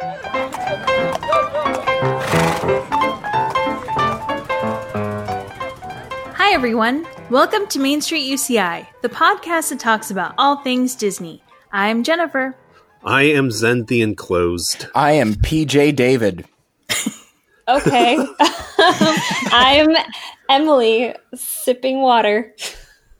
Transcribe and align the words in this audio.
Hi, 0.00 0.14
everyone. 6.52 7.04
Welcome 7.30 7.66
to 7.68 7.80
Main 7.80 8.00
Street 8.00 8.30
UCI, 8.32 8.86
the 9.02 9.08
podcast 9.08 9.70
that 9.70 9.80
talks 9.80 10.12
about 10.12 10.34
all 10.38 10.58
things 10.62 10.94
Disney. 10.94 11.42
I'm 11.72 12.04
Jennifer. 12.04 12.54
I 13.02 13.22
am 13.24 13.50
Zen 13.50 13.86
the 13.86 14.02
Enclosed. 14.02 14.86
I 14.94 15.12
am 15.12 15.34
PJ 15.34 15.96
David. 15.96 16.44
Okay. 17.68 18.16
I'm 18.78 19.94
Emily 20.48 21.14
sipping 21.34 22.00
water. 22.00 22.54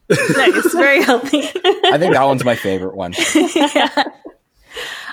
Nice, 0.08 0.72
very 0.72 1.02
healthy. 1.02 1.42
I 1.42 1.98
think 1.98 2.14
that 2.14 2.24
one's 2.24 2.46
my 2.46 2.54
favorite 2.56 2.94
one. 2.96 3.12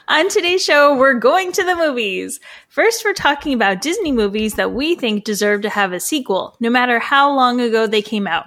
On 0.07 0.29
today's 0.29 0.63
show, 0.63 0.95
we're 0.95 1.15
going 1.15 1.51
to 1.53 1.63
the 1.63 1.75
movies. 1.75 2.39
First, 2.67 3.03
we're 3.03 3.13
talking 3.13 3.53
about 3.53 3.81
Disney 3.81 4.11
movies 4.11 4.53
that 4.53 4.71
we 4.71 4.93
think 4.93 5.23
deserve 5.23 5.63
to 5.63 5.69
have 5.69 5.93
a 5.93 5.99
sequel, 5.99 6.55
no 6.59 6.69
matter 6.69 6.99
how 6.99 7.33
long 7.33 7.59
ago 7.59 7.87
they 7.87 8.03
came 8.03 8.27
out. 8.27 8.45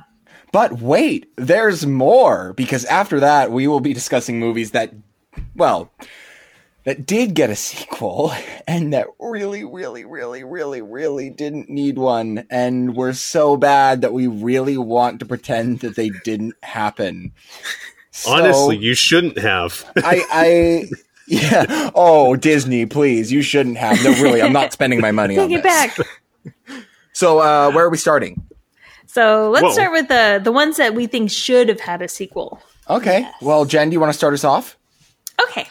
But 0.52 0.80
wait, 0.80 1.32
there's 1.36 1.84
more 1.84 2.52
because 2.52 2.84
after 2.84 3.18
that 3.20 3.50
we 3.50 3.66
will 3.66 3.80
be 3.80 3.92
discussing 3.92 4.38
movies 4.38 4.70
that, 4.70 4.94
well, 5.56 5.90
that 6.84 7.04
did 7.04 7.34
get 7.34 7.50
a 7.50 7.56
sequel 7.56 8.32
and 8.68 8.92
that 8.92 9.08
really, 9.18 9.64
really, 9.64 10.04
really, 10.04 10.44
really, 10.44 10.80
really 10.80 11.28
didn't 11.28 11.68
need 11.68 11.98
one 11.98 12.46
and 12.50 12.94
were 12.94 13.12
so 13.12 13.56
bad 13.56 14.02
that 14.02 14.12
we 14.12 14.28
really 14.28 14.78
want 14.78 15.18
to 15.18 15.26
pretend 15.26 15.80
that 15.80 15.96
they 15.96 16.10
didn't 16.24 16.54
happen. 16.62 17.32
So, 18.12 18.32
Honestly, 18.32 18.76
you 18.76 18.94
shouldn't 18.94 19.38
have. 19.38 19.84
I, 19.96 20.24
I, 20.32 20.84
yeah. 21.28 21.90
Oh, 21.94 22.34
Disney, 22.36 22.86
please, 22.86 23.30
you 23.30 23.42
shouldn't 23.42 23.76
have. 23.78 24.02
No, 24.02 24.10
really, 24.22 24.42
I'm 24.42 24.52
not 24.52 24.72
spending 24.72 25.00
my 25.00 25.12
money 25.12 25.38
on 25.38 25.48
Take 25.48 25.58
it 25.58 25.62
this. 25.62 25.96
back. 25.96 25.98
So, 27.12 27.40
uh, 27.40 27.72
where 27.72 27.84
are 27.84 27.90
we 27.90 27.96
starting? 27.96 28.46
So 29.06 29.50
let's 29.50 29.64
Whoa. 29.64 29.70
start 29.72 29.90
with 29.92 30.06
the 30.06 30.40
the 30.42 30.52
ones 30.52 30.76
that 30.76 30.94
we 30.94 31.08
think 31.08 31.30
should 31.32 31.68
have 31.68 31.80
had 31.80 32.00
a 32.00 32.06
sequel. 32.06 32.60
Okay. 32.88 33.28
Well, 33.42 33.64
Jen, 33.64 33.88
do 33.90 33.94
you 33.94 33.98
want 34.00 34.12
to 34.12 34.16
start 34.16 34.34
us 34.34 34.44
off? 34.44 34.78
Okay. 35.42 35.66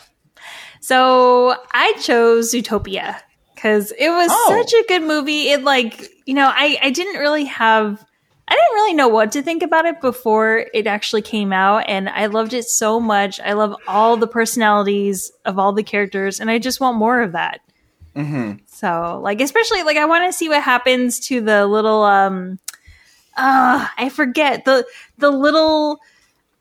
So 0.81 1.55
I 1.71 1.93
chose 2.01 2.51
Zootopia 2.53 3.15
because 3.55 3.91
it 3.97 4.09
was 4.09 4.29
Oh. 4.29 4.57
such 4.61 4.73
a 4.73 4.83
good 4.89 5.03
movie. 5.03 5.49
It 5.49 5.63
like, 5.63 6.09
you 6.25 6.33
know, 6.33 6.51
I, 6.53 6.77
I 6.81 6.89
didn't 6.89 7.19
really 7.21 7.45
have 7.45 8.03
I 8.47 8.55
didn't 8.55 8.75
really 8.75 8.93
know 8.93 9.09
what 9.09 9.33
to 9.33 9.41
think 9.41 9.61
about 9.61 9.85
it 9.85 9.99
before 9.99 10.65
it 10.73 10.87
actually 10.87 11.21
came 11.21 11.51
out 11.51 11.83
and 11.87 12.07
I 12.07 12.27
loved 12.27 12.53
it 12.53 12.63
so 12.63 12.99
much. 12.99 13.41
I 13.41 13.53
love 13.53 13.75
all 13.87 14.15
the 14.15 14.27
personalities 14.27 15.31
of 15.43 15.59
all 15.59 15.73
the 15.73 15.83
characters 15.83 16.39
and 16.39 16.49
I 16.49 16.57
just 16.57 16.79
want 16.79 16.97
more 16.97 17.21
of 17.21 17.33
that. 17.33 17.59
Mm-hmm. 18.15 18.59
So, 18.65 19.19
like 19.21 19.41
especially 19.41 19.83
like 19.83 19.97
I 19.97 20.05
want 20.05 20.31
to 20.31 20.37
see 20.37 20.47
what 20.47 20.63
happens 20.63 21.19
to 21.27 21.41
the 21.41 21.67
little 21.67 22.03
um 22.03 22.59
uh 23.35 23.87
I 23.97 24.09
forget 24.09 24.63
the 24.65 24.85
the 25.17 25.29
little 25.29 25.99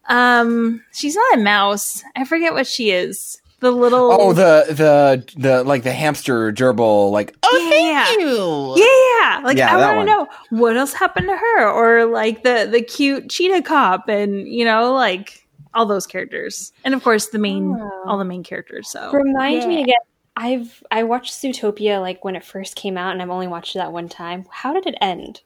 um 0.08 0.82
she's 0.92 1.14
not 1.14 1.38
a 1.38 1.42
mouse. 1.42 2.02
I 2.16 2.24
forget 2.24 2.52
what 2.52 2.66
she 2.66 2.90
is. 2.90 3.40
The 3.60 3.70
little 3.70 4.12
Oh, 4.12 4.32
the 4.34 4.66
the 4.68 5.32
the 5.38 5.64
like 5.64 5.82
the 5.82 5.92
hamster 5.92 6.52
gerbil, 6.52 7.10
like 7.10 7.34
oh, 7.42 7.70
yeah. 7.72 8.04
thank 8.04 8.20
you. 8.20 8.74
Yeah, 8.76 9.40
like 9.44 9.56
Yeah, 9.56 9.74
I 9.76 9.96
want 9.96 10.06
to 10.08 10.12
know 10.14 10.28
what 10.50 10.76
else 10.76 10.92
happened 10.92 11.28
to 11.28 11.36
her, 11.36 11.68
or 11.70 12.04
like 12.04 12.42
the 12.42 12.68
the 12.70 12.82
cute 12.82 13.30
cheetah 13.30 13.62
cop, 13.62 14.08
and 14.08 14.46
you 14.46 14.64
know, 14.64 14.92
like 14.92 15.46
all 15.72 15.86
those 15.86 16.06
characters, 16.06 16.72
and 16.84 16.94
of 16.94 17.02
course 17.02 17.28
the 17.28 17.38
main, 17.38 17.74
Oh. 17.80 18.02
all 18.06 18.18
the 18.18 18.24
main 18.26 18.42
characters. 18.44 18.90
So 18.90 19.10
Remind 19.12 19.66
me 19.68 19.82
again. 19.82 19.96
I've 20.36 20.82
I 20.90 21.04
watched 21.04 21.32
Zootopia 21.32 21.98
like 21.98 22.24
when 22.24 22.36
it 22.36 22.44
first 22.44 22.76
came 22.76 22.98
out, 22.98 23.12
and 23.12 23.22
I've 23.22 23.30
only 23.30 23.46
watched 23.46 23.74
it 23.74 23.78
that 23.78 23.90
one 23.92 24.08
time. 24.10 24.44
How 24.50 24.74
did 24.74 24.86
it 24.86 24.96
end? 25.00 25.40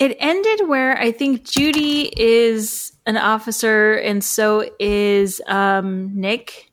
It 0.00 0.16
ended 0.18 0.66
where 0.66 0.98
I 0.98 1.12
think 1.12 1.44
Judy 1.44 2.12
is 2.20 2.92
an 3.06 3.16
officer, 3.16 3.94
and 3.94 4.24
so 4.24 4.68
is 4.80 5.40
um, 5.46 6.10
Nick. 6.20 6.71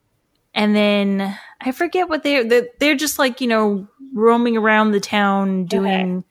And 0.59 0.75
then 0.75 1.37
I 1.61 1.71
forget 1.71 2.09
what 2.09 2.23
they're 2.23 2.43
they're, 2.43 2.67
they're 2.79 2.95
just 2.95 3.17
like 3.17 3.39
you 3.39 3.47
know 3.47 3.87
roaming 4.13 4.57
around 4.57 4.91
the 4.91 4.99
town 4.99 5.63
doing 5.65 6.25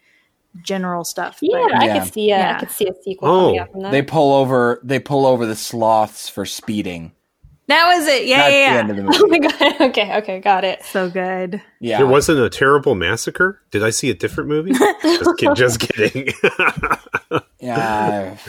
general 0.63 1.05
stuff. 1.05 1.39
Yeah, 1.41 1.65
but- 1.71 1.75
I 1.81 1.87
Yeah. 1.87 1.99
could 2.05 2.13
see. 2.13 2.31
A, 2.31 2.37
Yeah. 2.37 2.57
I 2.57 2.61
could 2.61 2.71
see 2.71 2.89
a 2.89 2.93
sequel 3.03 3.29
Oh. 3.29 3.41
coming 3.47 3.59
out 3.61 3.73
from 3.73 3.83
that. 3.85 3.91
They 3.93 4.03
pull 4.03 4.35
over. 4.35 4.81
They 4.85 4.99
pull 4.99 5.25
over 5.25 5.47
the 5.47 5.57
sloths 5.57 6.29
for 6.29 6.45
speeding. 6.45 7.13
that 7.69 7.87
was 7.97 8.07
it. 8.07 8.27
Yeah, 8.27 8.39
That's 8.39 8.53
yeah, 8.53 8.69
the 8.69 8.75
yeah. 8.75 8.81
end 8.81 8.91
of 8.91 8.97
the 8.97 9.21
oh 9.25 9.29
my 9.29 9.39
god. 9.39 9.81
Okay. 9.91 10.17
Okay. 10.19 10.41
Got 10.41 10.65
it. 10.65 10.83
So 10.85 11.09
good. 11.09 11.63
Yeah. 11.81 11.97
There 11.99 12.07
wasn't 12.07 12.41
a 12.41 12.51
terrible 12.51 12.95
massacre. 12.97 13.63
Did 13.71 13.83
I 13.83 13.91
see 13.91 14.11
a 14.11 14.15
different 14.15 14.49
movie? 14.51 14.73
just, 15.03 15.39
kid, 15.39 15.55
just 15.55 15.81
kidding. 15.81 16.29
Yeah. 17.61 18.37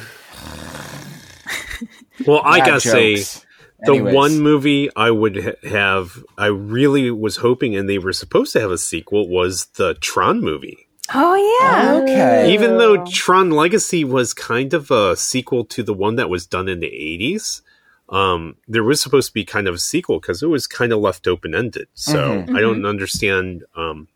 well, 2.26 2.42
I 2.44 2.60
bad 2.60 2.66
gotta 2.68 2.82
say, 2.82 3.16
jokes. 3.16 3.46
The 3.86 3.94
Anyways. 3.94 4.14
one 4.16 4.40
movie 4.42 4.90
I 4.96 5.10
would 5.12 5.44
ha- 5.44 5.70
have, 5.70 6.24
I 6.38 6.48
really 6.48 7.12
was 7.12 7.38
hoping, 7.38 7.76
and 7.76 7.90
they 7.90 7.98
were 7.98 8.14
supposed 8.14 8.54
to 8.54 8.60
have 8.60 8.72
a 8.72 8.78
sequel, 8.78 9.28
was 9.30 9.68
the 9.76 9.94
Tron 9.96 10.42
movie. 10.42 10.88
Oh 11.14 11.36
yeah. 11.62 11.94
Okay. 12.04 12.54
Even 12.54 12.78
though 12.78 13.04
Tron 13.06 13.50
Legacy 13.52 14.04
was 14.04 14.34
kind 14.34 14.74
of 14.74 14.92
a 14.92 15.16
sequel 15.16 15.66
to 15.66 15.82
the 15.82 15.94
one 15.94 16.18
that 16.18 16.30
was 16.30 16.46
done 16.46 16.68
in 16.70 16.82
the 16.82 16.88
80s, 16.92 17.62
um, 18.10 18.58
there 18.68 18.84
was 18.84 19.02
supposed 19.02 19.30
to 19.30 19.34
be 19.34 19.44
kind 19.46 19.68
of 19.68 19.76
a 19.76 19.80
sequel 19.80 20.20
because 20.20 20.44
it 20.44 20.48
was 20.48 20.68
kind 20.68 20.92
of 20.92 21.00
left 21.00 21.28
open 21.28 21.56
ended. 21.56 21.88
So 21.94 22.44
Mhm. 22.44 22.56
I 22.56 22.62
don't 22.62 22.86
understand. 22.86 23.64
Um, 23.76 24.08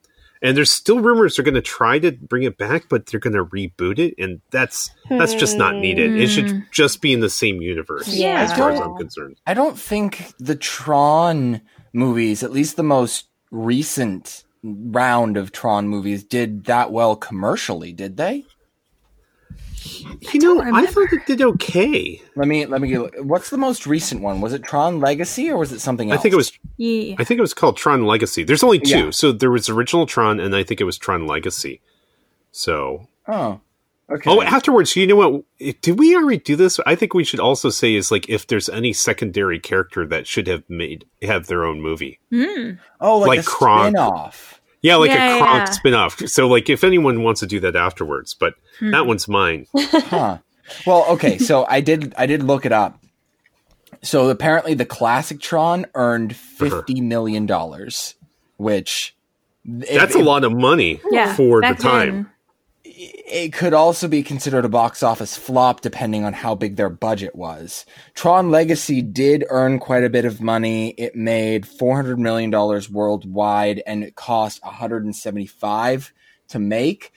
and 0.43 0.57
there's 0.57 0.71
still 0.71 0.99
rumors 0.99 1.35
they're 1.35 1.45
going 1.45 1.55
to 1.55 1.61
try 1.61 1.97
to 1.97 2.11
bring 2.11 2.43
it 2.43 2.57
back, 2.57 2.89
but 2.89 3.05
they're 3.05 3.19
going 3.19 3.33
to 3.33 3.45
reboot 3.45 3.97
it, 3.97 4.13
and 4.21 4.41
that's 4.51 4.91
that's 5.09 5.33
just 5.33 5.57
not 5.57 5.75
needed. 5.75 6.15
It 6.15 6.27
should 6.27 6.51
hmm. 6.51 6.59
just 6.71 7.01
be 7.01 7.13
in 7.13 7.21
the 7.21 7.29
same 7.29 7.61
universe, 7.61 8.07
Yeah. 8.09 8.41
as 8.41 8.53
far 8.53 8.71
as 8.71 8.79
I'm 8.79 8.95
concerned. 8.97 9.37
I 9.47 9.53
don't 9.53 9.79
think 9.79 10.33
the 10.39 10.55
Tron 10.55 11.61
movies, 11.93 12.43
at 12.43 12.51
least 12.51 12.75
the 12.75 12.83
most 12.83 13.29
recent 13.49 14.43
round 14.63 15.37
of 15.37 15.51
Tron 15.51 15.87
movies, 15.87 16.23
did 16.23 16.65
that 16.65 16.91
well 16.91 17.15
commercially. 17.15 17.93
Did 17.93 18.17
they? 18.17 18.45
You 20.33 20.39
know, 20.39 20.61
I 20.61 20.65
remember. 20.67 20.91
thought 20.91 21.13
it 21.13 21.25
did 21.25 21.41
okay. 21.41 22.21
Let 22.35 22.47
me 22.47 22.65
let 22.65 22.81
me 22.81 22.87
get. 22.89 23.25
What's 23.25 23.49
the 23.49 23.57
most 23.57 23.85
recent 23.85 24.21
one? 24.21 24.41
Was 24.41 24.53
it 24.53 24.63
Tron 24.63 24.99
Legacy 24.99 25.49
or 25.49 25.57
was 25.57 25.71
it 25.71 25.79
something 25.79 26.11
else? 26.11 26.19
I 26.19 26.21
think 26.21 26.33
it 26.33 26.37
was 26.37 26.51
Yeah. 26.77 27.15
I 27.19 27.23
think 27.23 27.37
it 27.37 27.41
was 27.41 27.53
called 27.53 27.77
Tron 27.77 28.05
Legacy. 28.05 28.43
There's 28.43 28.63
only 28.63 28.79
two, 28.79 29.05
Yeah. 29.05 29.09
so 29.11 29.31
there 29.31 29.51
was 29.51 29.69
original 29.69 30.05
Tron, 30.05 30.39
and 30.39 30.55
I 30.55 30.63
think 30.63 30.79
it 30.81 30.85
was 30.85 30.97
Tron 30.97 31.27
Legacy. 31.27 31.81
So 32.51 33.07
Oh, 33.27 33.59
okay. 34.09 34.29
Oh, 34.29 34.41
afterwards, 34.41 34.95
you 34.95 35.07
know 35.07 35.15
what? 35.15 35.81
Did 35.81 35.97
we 35.99 36.15
already 36.15 36.37
do 36.39 36.55
this? 36.55 36.79
I 36.85 36.95
think 36.95 37.13
we 37.13 37.23
should 37.23 37.39
also 37.39 37.69
say 37.69 37.95
is 37.95 38.11
like 38.11 38.27
if 38.29 38.47
there's 38.47 38.69
any 38.69 38.93
secondary 38.93 39.59
character 39.59 40.05
that 40.07 40.27
should 40.27 40.47
have 40.47 40.63
made 40.69 41.05
have 41.21 41.47
their 41.47 41.65
own 41.65 41.81
movie. 41.81 42.19
Mm. 42.31 42.79
oh, 43.01 43.19
like, 43.19 43.27
like 43.27 43.39
a 43.39 43.43
Kronk. 43.43 43.95
spin-off. 43.95 44.59
Yeah, 44.83 44.97
like 44.97 45.09
Yeah, 45.09 45.37
a 45.37 45.39
Kronk 45.39 45.57
yeah. 45.67 45.71
spin-off. 45.71 46.19
So 46.27 46.47
like 46.47 46.69
if 46.69 46.83
anyone 46.83 47.23
wants 47.23 47.39
to 47.39 47.47
do 47.47 47.59
that 47.61 47.75
afterwards, 47.75 48.35
but 48.35 48.53
hmm. 48.79 48.91
that 48.91 49.07
one's 49.07 49.27
mine. 49.27 49.65
huh. 49.75 50.37
Well, 50.85 51.05
okay, 51.09 51.37
so 51.39 51.65
I 51.67 51.81
did 51.81 52.13
I 52.17 52.25
did 52.25 52.43
look 52.43 52.65
it 52.65 52.71
up. 52.71 52.99
So 54.01 54.29
apparently 54.29 54.73
the 54.75 54.85
classic 54.85 55.39
Tron 55.39 55.85
earned 55.95 56.33
uh-huh. 56.33 56.69
fifty 56.69 57.01
million 57.01 57.45
dollars, 57.45 58.15
which 58.57 59.15
if- 59.65 59.89
That's 59.89 60.15
a 60.15 60.19
lot 60.19 60.43
of 60.43 60.51
money 60.51 61.01
Yeah. 61.09 61.33
for 61.33 61.61
the 61.61 61.73
time. 61.73 62.11
then. 62.11 62.29
It 63.05 63.53
could 63.53 63.73
also 63.73 64.07
be 64.07 64.23
considered 64.23 64.63
a 64.65 64.69
box 64.69 65.03
office 65.03 65.35
flop 65.35 65.81
depending 65.81 66.23
on 66.23 66.33
how 66.33 66.55
big 66.55 66.75
their 66.75 66.89
budget 66.89 67.35
was. 67.35 67.85
Tron 68.13 68.51
Legacy 68.51 69.01
did 69.01 69.43
earn 69.49 69.79
quite 69.79 70.03
a 70.03 70.09
bit 70.09 70.25
of 70.25 70.39
money. 70.41 70.89
It 70.91 71.15
made 71.15 71.67
four 71.67 71.95
hundred 71.95 72.19
million 72.19 72.49
dollars 72.49 72.89
worldwide, 72.89 73.81
and 73.85 74.03
it 74.03 74.15
cost 74.15 74.63
one 74.63 74.73
hundred 74.73 75.03
and 75.05 75.15
seventy-five 75.15 76.13
to 76.49 76.59
make. 76.59 77.11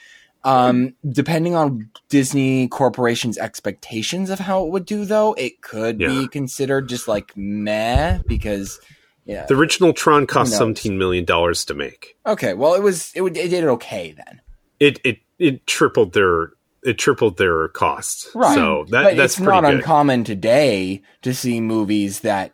Um, 0.45 0.95
depending 1.09 1.57
on 1.57 1.91
Disney 2.09 2.69
Corporation's 2.69 3.37
expectations 3.37 4.31
of 4.31 4.39
how 4.39 4.65
it 4.65 4.71
would 4.71 4.87
do, 4.87 5.05
though, 5.05 5.35
it 5.35 5.61
could 5.61 6.01
Yeah. 6.01 6.09
be 6.09 6.29
considered 6.29 6.89
just 6.89 7.09
like 7.09 7.37
meh 7.37 8.21
because, 8.29 8.79
yeah. 9.25 9.47
The 9.47 9.55
original 9.57 9.93
Tron 9.93 10.27
cost 10.27 10.53
seventeen 10.57 10.99
million 10.99 11.25
dollars 11.25 11.65
to 11.67 11.75
make. 11.75 12.17
okay, 12.25 12.55
well, 12.55 12.75
it 12.75 12.83
was 12.83 13.13
it, 13.15 13.23
it 13.23 13.49
did 13.51 13.65
okay 13.65 14.15
then. 14.17 14.41
It 14.79 15.01
it 15.05 15.19
it 15.39 15.67
tripled 15.67 16.13
their 16.13 16.53
it 16.83 16.99
tripled 16.99 17.37
their 17.37 17.69
cost. 17.69 18.29
Right. 18.35 18.55
So 18.55 18.87
that 18.91 19.03
but 19.03 19.17
that's 19.17 19.39
it's 19.39 19.41
not 19.41 19.63
good. 19.65 19.75
uncommon 19.75 20.25
today 20.25 21.03
to 21.23 21.35
see 21.35 21.61
movies 21.61 22.21
that 22.21 22.53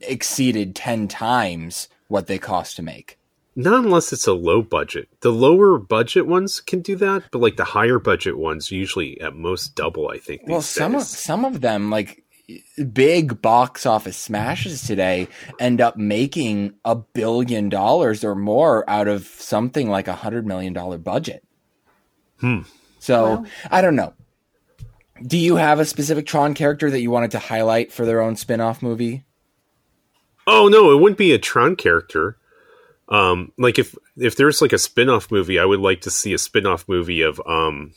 exceeded 0.00 0.74
10 0.74 1.08
times 1.08 1.88
what 2.08 2.26
they 2.26 2.38
cost 2.38 2.76
to 2.76 2.82
make. 2.82 3.18
Not 3.56 3.84
unless 3.84 4.12
it's 4.12 4.26
a 4.26 4.32
low 4.32 4.62
budget. 4.62 5.08
The 5.20 5.30
lower 5.30 5.78
budget 5.78 6.26
ones 6.26 6.60
can 6.60 6.80
do 6.80 6.96
that, 6.96 7.24
but 7.30 7.40
like 7.40 7.56
the 7.56 7.64
higher 7.64 7.98
budget 7.98 8.36
ones 8.36 8.72
usually 8.72 9.20
at 9.20 9.36
most 9.36 9.76
double. 9.76 10.08
I 10.08 10.18
think. 10.18 10.42
Well, 10.46 10.62
some 10.62 10.96
of, 10.96 11.02
some 11.02 11.44
of 11.44 11.60
them 11.60 11.90
like 11.90 12.24
big 12.92 13.40
box 13.40 13.86
office 13.86 14.16
smashes 14.16 14.82
today 14.82 15.28
end 15.60 15.80
up 15.80 15.96
making 15.96 16.74
a 16.84 16.96
billion 16.96 17.68
dollars 17.68 18.24
or 18.24 18.34
more 18.34 18.88
out 18.90 19.08
of 19.08 19.24
something 19.24 19.88
like 19.88 20.08
a 20.08 20.14
hundred 20.16 20.46
million 20.46 20.72
dollar 20.72 20.98
budget. 20.98 21.44
Hmm. 22.40 22.60
So 22.98 23.24
Wow. 23.24 23.44
I 23.70 23.80
don't 23.82 23.96
know. 23.96 24.14
Do 25.24 25.38
you 25.38 25.56
have 25.56 25.78
a 25.78 25.84
specific 25.84 26.26
Tron 26.26 26.54
character 26.54 26.90
that 26.90 27.00
you 27.00 27.10
wanted 27.10 27.30
to 27.32 27.38
highlight 27.38 27.92
for 27.92 28.04
their 28.04 28.20
own 28.20 28.36
spin-off 28.36 28.82
movie? 28.82 29.24
Oh 30.46 30.68
no, 30.68 30.92
it 30.92 31.00
wouldn't 31.00 31.18
be 31.18 31.32
a 31.32 31.38
Tron 31.38 31.76
character. 31.76 32.36
Um, 33.08 33.52
like 33.58 33.78
if 33.78 33.94
if 34.16 34.36
there's 34.36 34.60
like 34.62 34.72
a 34.72 34.78
spin-off 34.78 35.30
movie, 35.30 35.58
I 35.58 35.64
would 35.64 35.80
like 35.80 36.00
to 36.02 36.10
see 36.10 36.32
a 36.34 36.38
spin-off 36.38 36.88
movie 36.88 37.22
of 37.22 37.40
um, 37.46 37.92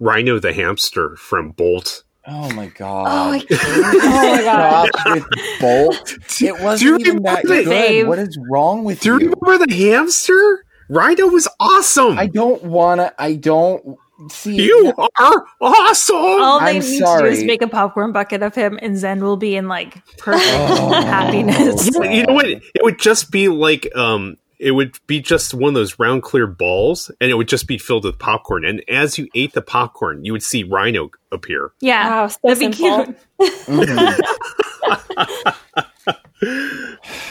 Rhino 0.00 0.38
the 0.38 0.52
hamster 0.52 1.16
from 1.16 1.50
Bolt. 1.52 2.02
Oh 2.26 2.52
my 2.52 2.66
Oh 2.66 2.72
god. 2.74 3.44
oh 3.50 4.36
my 4.36 4.42
god. 4.44 4.90
With 5.14 5.60
Bolt. 5.60 6.18
It 6.42 6.60
wasn't 6.60 7.00
even 7.00 7.22
that 7.22 7.44
good. 7.44 7.66
that? 7.66 8.06
What 8.06 8.18
is 8.18 8.38
wrong 8.50 8.84
with 8.84 9.00
Do 9.00 9.14
you 9.14 9.20
you? 9.20 9.34
remember 9.40 9.66
the 9.66 9.74
hamster? 9.74 10.64
Rhino 10.88 11.26
was 11.28 11.48
awesome. 11.60 12.18
I 12.18 12.26
don't 12.26 12.62
wanna 12.64 13.12
I 13.18 13.34
don't 13.34 13.98
see 14.30 14.56
you 14.64 14.92
are 14.96 15.46
awesome. 15.60 16.16
All 16.16 16.58
they 16.60 16.66
I'm 16.78 16.78
need 16.80 16.98
to 16.98 17.16
do 17.20 17.24
is 17.26 17.44
make 17.44 17.62
a 17.62 17.68
popcorn 17.68 18.12
bucket 18.12 18.42
of 18.42 18.54
him, 18.54 18.78
and 18.82 18.96
Zen 18.98 19.22
will 19.22 19.36
be 19.36 19.54
in 19.56 19.68
like 19.68 20.04
perfect 20.16 20.44
Oh. 20.48 20.92
happiness. 21.02 21.90
Yeah, 21.94 22.10
you 22.10 22.22
know 22.26 22.32
what? 22.34 22.46
It 22.46 22.62
would 22.82 22.98
just 22.98 23.30
be 23.30 23.48
like 23.48 23.94
um 23.96 24.36
it 24.58 24.72
would 24.72 24.98
be 25.06 25.20
just 25.20 25.54
one 25.54 25.68
of 25.68 25.74
those 25.74 26.00
round 26.00 26.24
clear 26.24 26.44
balls 26.48 27.12
and 27.20 27.30
it 27.30 27.34
would 27.34 27.46
just 27.46 27.68
be 27.68 27.78
filled 27.78 28.04
with 28.04 28.18
popcorn 28.18 28.64
and 28.64 28.82
as 28.88 29.16
you 29.16 29.28
ate 29.36 29.52
the 29.52 29.62
popcorn 29.62 30.24
you 30.24 30.32
would 30.32 30.42
see 30.42 30.64
rhino 30.64 31.10
appear 31.30 31.70
Yeah, 31.80 32.08
Wow, 32.22 32.26
so 32.26 32.38
that'd 32.42 32.58
be 32.58 32.72
simple. 32.72 33.04
cute. 33.04 33.16
Mhm. 33.68 34.18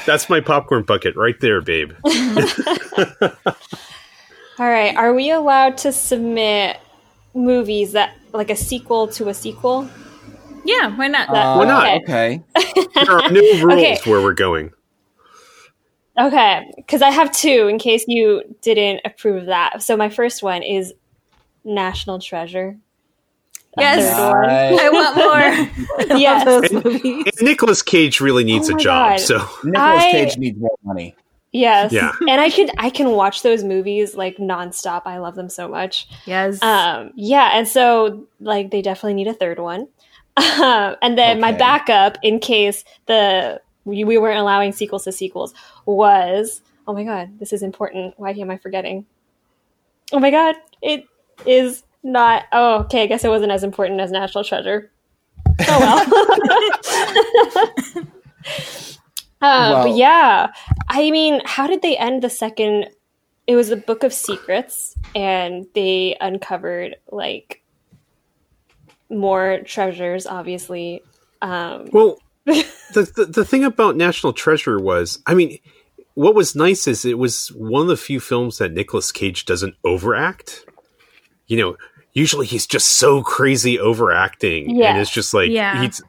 that's 0.08 0.28
my 0.30 0.40
popcorn 0.40 0.82
bucket 0.84 1.16
right 1.16 1.40
there 1.42 1.62
babe 1.62 1.92
All 4.60 4.68
right. 4.68 4.96
Are 4.96 5.14
we 5.14 5.30
allowed 5.30 5.78
to 5.80 5.92
submit 5.92 6.78
movies 7.36 7.92
that 7.92 8.16
like 8.34 8.50
a 8.50 8.56
sequel 8.56 9.08
to 9.10 9.30
a 9.30 9.34
sequel? 9.34 9.88
Yeah, 10.66 10.96
why 10.98 11.08
not? 11.10 11.30
Uh, 11.30 11.58
Why 11.58 11.66
not? 11.66 12.02
Okay. 12.02 12.42
there 12.96 13.12
are 13.12 13.32
no 13.32 13.42
rules 13.64 13.74
Okay. 13.80 14.00
where 14.10 14.22
we're 14.22 14.34
going 14.34 14.72
Okay, 16.20 16.74
because 16.76 17.04
I 17.04 17.12
have 17.12 17.32
two 17.32 17.68
in 17.68 17.78
case 17.78 18.04
you 18.08 18.42
didn't 18.64 19.02
approve 19.06 19.38
of 19.44 19.46
that. 19.46 19.84
So 19.84 19.96
my 19.96 20.10
first 20.10 20.42
one 20.42 20.64
is 20.64 20.92
National 21.64 22.18
Treasure. 22.18 22.78
The 23.78 23.84
Yes. 23.84 24.18
third. 24.18 24.48
Nice. 24.48 24.80
I 24.82 24.90
want 24.90 25.16
more. 25.16 26.16
I 26.16 26.18
Yes. 26.20 26.46
love 26.46 26.62
those 26.64 26.84
movies. 26.84 27.26
and 27.38 27.42
Nicolas 27.48 27.82
Cage 27.82 28.20
really 28.20 28.44
needs 28.44 28.70
Oh 28.70 28.76
a 28.76 28.80
job 28.80 29.12
God. 29.12 29.20
so 29.20 29.38
Nicolas 29.64 30.04
I- 30.04 30.12
Cage 30.12 30.38
needs 30.38 30.60
more 30.60 30.76
money. 30.84 31.16
Yes. 31.54 31.92
Yeah. 31.94 32.12
And 32.28 32.42
I 32.42 32.50
could 32.50 32.70
I 32.78 32.90
can 32.90 33.12
watch 33.12 33.42
those 33.42 33.64
movies 33.64 34.16
like 34.16 34.38
nonstop. 34.38 35.04
I 35.06 35.18
love 35.20 35.36
them 35.36 35.50
so 35.50 35.68
much. 35.68 36.08
Yes. 36.26 36.62
Um, 36.62 37.12
yeah, 37.16 37.52
and 37.54 37.68
so 37.68 38.28
like 38.42 38.70
they 38.70 38.82
definitely 38.82 39.14
need 39.16 39.28
a 39.28 39.34
third 39.34 39.58
one. 39.60 39.88
Um, 40.36 40.96
and 41.02 41.18
then 41.18 41.40
my 41.40 41.52
backup 41.54 42.18
in 42.22 42.40
case 42.40 42.84
the 43.06 43.62
we, 43.86 44.04
we 44.04 44.18
weren't 44.18 44.40
allowing 44.40 44.72
sequels 44.74 45.06
to 45.06 45.12
sequels 45.14 45.54
was 45.86 46.62
oh 46.88 46.94
my 46.94 47.04
god, 47.06 47.40
this 47.40 47.54
is 47.54 47.64
important. 47.64 48.14
Why 48.18 48.32
am 48.32 48.52
I 48.52 48.58
forgetting? 48.58 49.06
Oh 50.12 50.20
my 50.20 50.32
god, 50.32 50.56
it 50.82 51.06
is 51.46 51.84
not. 52.04 52.44
Oh, 52.52 52.82
okay. 52.82 53.04
I 53.04 53.08
guess 53.08 53.24
it 53.24 53.30
wasn't 53.30 53.52
as 53.52 53.64
important 53.64 54.00
as 54.00 54.12
National 54.12 54.44
Treasure. 54.44 54.92
Oh 55.68 55.80
well. 55.80 56.06
Uh, 59.40 59.86
yeah, 59.94 60.52
I 60.90 61.12
mean, 61.12 61.44
how 61.46 61.68
did 61.68 61.84
they 61.84 61.96
end 61.96 62.24
the 62.24 62.30
second? 62.30 62.88
It 63.46 63.56
was 63.56 63.70
the 63.70 63.76
Book 63.76 64.02
of 64.02 64.12
Secrets, 64.12 64.96
and 65.14 65.68
they 65.76 66.18
uncovered 66.20 66.96
like 67.12 67.62
more 69.12 69.60
treasures. 69.64 70.26
Obviously, 70.26 71.04
um, 71.42 71.88
well 71.92 72.20
the, 72.46 73.12
the 73.16 73.26
the 73.26 73.46
thing 73.46 73.64
about 73.64 73.96
national 73.96 74.34
treasure 74.34 74.80
was 74.80 75.20
i 75.28 75.34
mean 75.34 75.58
what 76.14 76.34
was 76.34 76.56
nice 76.56 76.88
is 76.88 77.06
it 77.06 77.18
was 77.18 77.50
one 77.50 77.84
of 77.84 77.88
the 77.90 77.98
few 77.98 78.20
films 78.20 78.58
that 78.58 78.72
Nicolas 78.72 79.12
Cage 79.12 79.46
doesn't 79.46 79.76
overact 79.86 80.66
you 81.48 81.58
know 81.58 81.76
usually 82.14 82.46
he's 82.48 82.66
just 82.68 82.88
so 82.94 83.22
crazy 83.22 83.80
overacting 83.80 84.76
Yeah. 84.76 84.92
and 84.92 85.00
it's 85.00 85.12
just 85.12 85.34
like 85.34 85.50
Yeah. 85.50 85.82
he's 85.82 86.02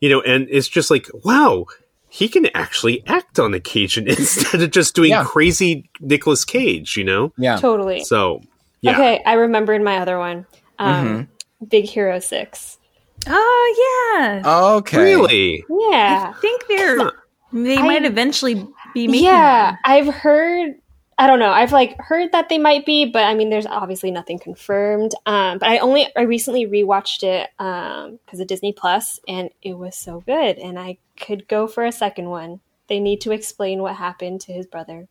you 0.00 0.08
know 0.08 0.20
and 0.22 0.46
it's 0.50 0.68
just 0.68 0.90
like 0.90 1.08
wow 1.24 1.66
he 2.10 2.28
can 2.28 2.46
actually 2.54 3.04
act 3.06 3.38
on 3.38 3.54
occasion 3.54 4.06
instead 4.08 4.62
of 4.62 4.70
just 4.70 4.94
doing 4.94 5.10
Yeah. 5.10 5.24
crazy 5.24 5.88
Nicolas 6.00 6.44
Cage 6.44 6.96
you 6.96 7.04
know 7.04 7.32
Yeah. 7.38 7.56
totally. 7.56 8.04
so 8.04 8.40
yeah 8.80 8.92
Okay, 8.92 9.22
I 9.26 9.32
remembered 9.34 9.82
my 9.82 9.98
other 9.98 10.18
one. 10.18 10.46
Um, 10.78 11.06
Mm-hmm. 11.06 11.64
Big 11.68 11.84
Hero 11.86 12.20
Six. 12.20 12.78
oh 13.26 14.14
yeah. 14.16 14.42
Okay. 14.76 14.98
really 15.02 15.64
Yeah, 15.68 16.32
I 16.36 16.40
think 16.40 16.66
they're 16.68 16.96
Huh. 16.98 17.10
they 17.52 17.76
I- 17.78 17.82
might 17.82 18.04
eventually 18.04 18.54
be 18.94 19.08
making. 19.08 19.24
yeah. 19.24 19.70
them. 19.72 19.78
I've 19.84 20.14
heard. 20.14 20.74
I 21.18 21.26
don't 21.26 21.40
know. 21.40 21.50
I've 21.50 21.72
like 21.72 21.98
heard 21.98 22.30
that 22.30 22.48
they 22.48 22.58
might 22.58 22.86
be, 22.86 23.04
but 23.04 23.24
I 23.24 23.34
mean, 23.34 23.50
there's 23.50 23.66
obviously 23.66 24.12
nothing 24.12 24.38
confirmed. 24.38 25.14
Um, 25.26 25.58
but 25.58 25.68
I 25.68 25.78
only 25.78 26.06
I 26.16 26.22
recently 26.22 26.66
rewatched 26.66 27.24
it 27.24 27.50
um 27.58 28.20
because 28.24 28.38
of 28.38 28.46
Disney 28.46 28.72
Plus, 28.72 29.18
and 29.26 29.50
it 29.60 29.76
was 29.76 29.96
so 29.96 30.20
good, 30.20 30.58
and 30.58 30.78
I 30.78 30.98
could 31.18 31.48
go 31.48 31.66
for 31.66 31.84
a 31.84 31.92
second 31.92 32.30
one. 32.30 32.60
They 32.86 33.00
need 33.00 33.20
to 33.22 33.32
explain 33.32 33.82
what 33.82 33.96
happened 33.96 34.40
to 34.42 34.52
his 34.52 34.66
brother. 34.66 35.08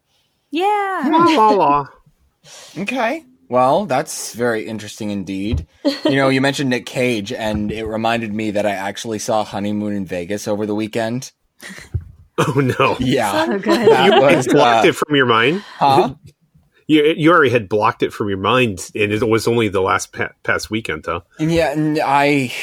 Yeah. 0.50 1.04
la 1.06 1.26
la 1.26 1.50
la 1.50 1.86
Okay. 2.78 3.26
Well, 3.50 3.86
that's 3.86 4.34
very 4.34 4.66
interesting 4.66 5.10
indeed. 5.10 5.68
You 6.04 6.18
know, 6.18 6.28
you 6.28 6.42
mentioned 6.42 6.70
Nick 6.70 6.86
Cage, 6.86 7.32
and 7.32 7.72
it 7.72 7.86
reminded 7.86 8.34
me 8.34 8.52
that 8.52 8.66
I 8.66 8.72
actually 8.72 9.20
saw 9.20 9.46
Honeymoon 9.46 9.94
in 9.94 10.06
Vegas 10.06 10.48
over 10.50 10.66
the 10.66 10.76
weekend. 10.76 11.32
oh 12.48 12.76
no 12.80 12.98
Yeah. 13.00 13.46
So 13.46 13.60
good. 13.60 13.82
You 13.88 14.22
was, 14.22 14.48
blocked 14.48 14.86
uh, 14.86 14.90
it 14.90 14.96
from 14.96 15.16
your 15.16 15.26
mind 15.26 15.64
huh? 15.78 16.16
You 16.88 17.14
you 17.18 17.32
already 17.32 17.50
had 17.50 17.68
blocked 17.68 18.02
it 18.02 18.14
from 18.14 18.30
your 18.30 18.38
mind, 18.38 18.90
and 18.96 19.12
it 19.12 19.28
was 19.28 19.46
only 19.46 19.68
the 19.68 19.82
last 19.82 20.14
pa- 20.14 20.32
past 20.44 20.70
weekend, 20.70 21.06
huh? 21.06 21.20
Yeah, 21.38 21.74
and 21.74 22.00
I. 22.00 22.54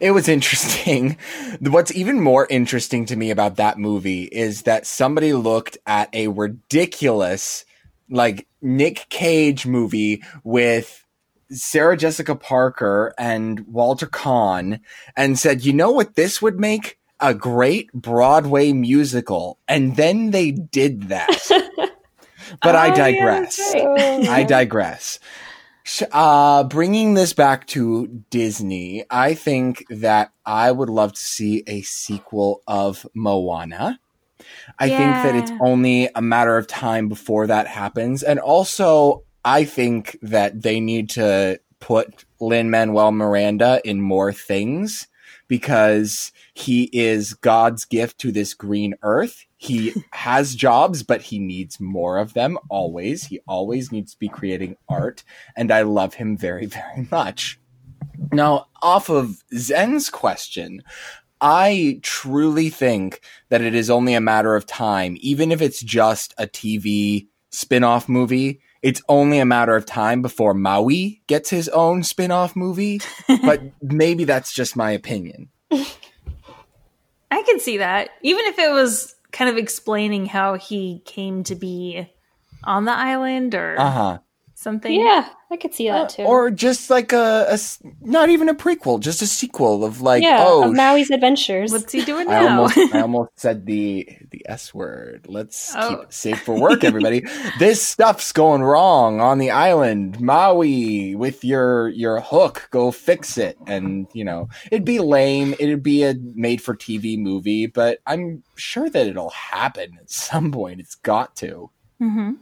It 0.00 0.12
was 0.12 0.28
interesting. 0.28 1.18
What's 1.60 1.92
even 1.94 2.20
more 2.20 2.46
interesting 2.48 3.04
to 3.06 3.16
me 3.16 3.30
about 3.30 3.56
that 3.56 3.76
movie 3.78 4.24
is 4.24 4.62
that 4.62 4.86
somebody 4.86 5.32
looked 5.32 5.78
at 5.84 6.14
a 6.14 6.28
ridiculous, 6.28 7.64
like, 8.08 8.48
Nick 8.60 9.06
Cage 9.10 9.66
movie 9.66 10.22
with 10.42 11.04
Sarah 11.50 11.96
Jessica 11.96 12.34
Parker 12.34 13.14
and 13.18 13.60
Walter 13.66 14.06
Kahn 14.06 14.80
and 15.16 15.38
said, 15.38 15.64
you 15.64 15.72
know 15.72 15.90
what 15.90 16.14
this 16.14 16.40
would 16.42 16.58
make? 16.58 16.98
A 17.22 17.34
great 17.34 17.92
Broadway 17.92 18.72
musical. 18.72 19.58
And 19.68 19.96
then 19.96 20.30
they 20.32 20.50
did 20.50 21.04
that. 21.04 21.28
but 22.62 22.74
Oh, 22.74 22.78
I 22.78 22.90
digress. 22.90 23.56
that's 23.56 23.74
right. 23.74 24.28
I 24.28 24.42
digress. 24.42 25.18
Uh, 26.12 26.64
bringing 26.64 27.14
this 27.14 27.32
back 27.32 27.66
to 27.68 28.06
Disney, 28.30 29.04
I 29.10 29.34
think 29.34 29.84
that 29.90 30.32
I 30.46 30.70
would 30.70 30.88
love 30.88 31.14
to 31.14 31.20
see 31.20 31.62
a 31.66 31.82
sequel 31.82 32.62
of 32.66 33.06
Moana. 33.14 33.98
I 34.78 34.88
think 34.88 35.14
that 35.14 35.34
it's 35.34 35.52
only 35.60 36.08
a 36.14 36.22
matter 36.22 36.56
of 36.56 36.66
time 36.66 37.08
before 37.08 37.46
that 37.46 37.66
happens. 37.66 38.22
And 38.22 38.38
also, 38.38 39.24
I 39.44 39.64
think 39.64 40.18
that 40.22 40.62
they 40.62 40.80
need 40.80 41.10
to 41.10 41.60
put 41.80 42.24
Lin 42.40 42.70
Manuel 42.70 43.12
Miranda 43.12 43.80
in 43.84 44.00
more 44.00 44.32
things 44.32 45.08
because 45.52 46.32
he 46.54 46.84
is 46.94 47.34
God's 47.34 47.84
gift 47.84 48.16
to 48.20 48.32
this 48.32 48.54
green 48.54 48.94
earth. 49.02 49.44
He 49.58 49.92
has 50.12 50.54
jobs, 50.54 51.02
but 51.02 51.20
he 51.20 51.38
needs 51.38 51.78
more 51.78 52.16
of 52.16 52.32
them 52.32 52.56
always. 52.70 53.24
He 53.24 53.40
always 53.46 53.92
needs 53.92 54.12
to 54.12 54.18
be 54.18 54.30
creating 54.30 54.78
art. 54.88 55.24
And 55.54 55.70
I 55.70 55.82
love 55.82 56.14
him 56.14 56.38
very, 56.38 56.64
very 56.94 57.06
much. 57.10 57.60
Now, 58.32 58.68
off 58.80 59.10
of 59.10 59.44
Zen's 59.54 60.08
question, 60.08 60.82
I 61.42 62.00
truly 62.00 62.70
think 62.70 63.20
that 63.50 63.60
it 63.60 63.74
is 63.74 63.90
only 63.90 64.14
a 64.14 64.22
matter 64.22 64.56
of 64.56 64.64
time, 64.64 65.18
even 65.20 65.52
if 65.52 65.60
it's 65.60 65.82
just 65.82 66.32
a 66.38 66.46
TV 66.46 67.26
spin 67.50 67.84
off 67.84 68.08
movie. 68.08 68.62
It's 68.82 69.00
only 69.08 69.38
a 69.38 69.44
matter 69.46 69.76
of 69.76 69.86
time 69.86 70.22
before 70.22 70.54
Maui 70.54 71.22
gets 71.28 71.48
his 71.50 71.68
own 71.68 72.02
spin 72.02 72.30
off 72.32 72.56
movie, 72.56 73.00
but 73.44 73.62
maybe 73.80 74.24
that's 74.24 74.52
just 74.52 74.76
my 74.76 74.90
opinion. 74.90 75.50
I 77.30 77.42
can 77.42 77.60
see 77.60 77.78
that. 77.78 78.10
Even 78.22 78.44
if 78.46 78.58
it 78.58 78.70
was 78.72 79.14
kind 79.30 79.48
of 79.50 79.56
explaining 79.56 80.26
how 80.26 80.54
he 80.54 81.00
came 81.04 81.44
to 81.44 81.54
be 81.54 82.06
on 82.64 82.84
the 82.84 82.92
island 82.92 83.54
or 83.54 83.76
Uh 83.78 83.90
huh. 83.90 84.18
something. 84.54 84.92
Yeah, 84.92 85.28
I 85.52 85.56
could 85.56 85.74
see 85.74 85.86
that 85.88 86.08
too. 86.08 86.22
Uh, 86.22 86.26
Or 86.26 86.50
just 86.50 86.88
like 86.88 87.12
a 87.12 87.58
not 88.00 88.30
even 88.30 88.48
a 88.48 88.54
prequel, 88.54 88.98
just 89.00 89.20
a 89.20 89.26
sequel 89.26 89.84
of 89.84 90.00
like, 90.00 90.22
yeah, 90.22 90.38
oh, 90.40 90.70
of 90.70 90.74
Maui's 90.74 91.10
adventures. 91.10 91.70
What's 91.70 91.92
he 91.92 92.02
doing 92.02 92.26
I 92.28 92.40
now? 92.40 92.60
almost, 92.62 92.78
I 92.94 93.00
almost 93.02 93.30
said 93.38 93.66
the 93.66 94.08
the 94.30 94.42
S 94.48 94.72
word. 94.72 95.26
Let's 95.28 95.72
keep 95.74 95.82
Oh. 95.82 96.00
it 96.00 96.12
safe 96.14 96.40
for 96.42 96.58
work, 96.58 96.84
everybody. 96.84 97.24
this 97.58 97.82
stuff's 97.82 98.32
going 98.32 98.62
wrong 98.62 99.20
on 99.20 99.36
the 99.36 99.50
island, 99.50 100.18
Maui. 100.20 101.14
With 101.14 101.44
your 101.44 101.88
your 101.90 102.20
hook, 102.20 102.68
go 102.70 102.90
fix 102.90 103.36
it. 103.36 103.58
And 103.66 104.06
you 104.14 104.24
know, 104.24 104.48
it'd 104.70 104.86
be 104.86 105.00
lame. 105.00 105.54
It'd 105.60 105.82
be 105.82 106.02
a 106.04 106.14
made 106.34 106.62
for 106.62 106.74
TV 106.74 107.18
movie, 107.18 107.66
but 107.66 107.98
I'm 108.06 108.42
sure 108.56 108.88
that 108.88 109.06
it'll 109.06 109.30
happen 109.30 109.98
at 110.00 110.10
some 110.10 110.50
point. 110.50 110.80
It's 110.80 110.94
got 110.94 111.36
to. 111.36 111.68
hmm 111.98 112.32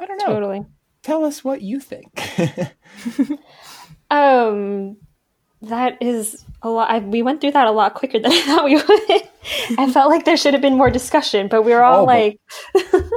I 0.00 0.06
don't 0.06 0.16
know. 0.18 0.26
totally. 0.32 0.64
Tell 1.02 1.24
us 1.24 1.42
what 1.44 1.62
you 1.62 1.80
think. 1.80 2.10
Um, 4.10 4.96
that 5.60 5.98
is 6.00 6.42
a 6.62 6.70
lot. 6.70 6.90
I, 6.90 7.00
we 7.00 7.22
went 7.22 7.40
through 7.42 7.50
that 7.52 7.66
a 7.66 7.70
lot 7.70 7.92
quicker 7.92 8.18
than 8.18 8.32
I 8.32 8.40
thought 8.40 8.64
we 8.64 8.76
would. 8.88 9.78
I 9.78 9.90
felt 9.92 10.08
like 10.10 10.24
there 10.24 10.36
should 10.38 10.54
have 10.54 10.62
been 10.62 10.76
more 10.78 10.88
discussion, 10.90 11.48
but 11.48 11.62
we 11.62 11.72
were 11.72 11.82
all 11.82 12.04
Oh, 12.04 12.06
but- 12.06 12.12
like, 12.14 12.40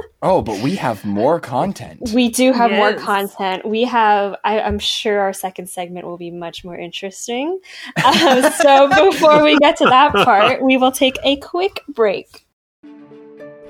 oh, 0.22 0.42
but 0.42 0.60
we 0.62 0.74
have 0.76 1.02
more 1.06 1.40
content. 1.40 2.10
we 2.12 2.28
do 2.28 2.52
have 2.52 2.70
more 2.72 2.92
content. 2.92 3.64
We 3.64 3.84
have. 3.84 4.36
I, 4.44 4.60
I'm 4.60 4.78
sure 4.78 5.20
our 5.20 5.32
second 5.32 5.68
segment 5.70 6.04
will 6.06 6.18
be 6.18 6.30
much 6.30 6.62
more 6.62 6.76
interesting. 6.76 7.58
Um, 8.04 8.42
so 8.60 8.88
before 9.10 9.42
we 9.42 9.56
get 9.58 9.78
to 9.78 9.86
that 9.86 10.12
part, 10.12 10.62
we 10.62 10.76
will 10.76 10.92
take 10.92 11.16
a 11.24 11.36
quick 11.38 11.80
break. 11.88 12.44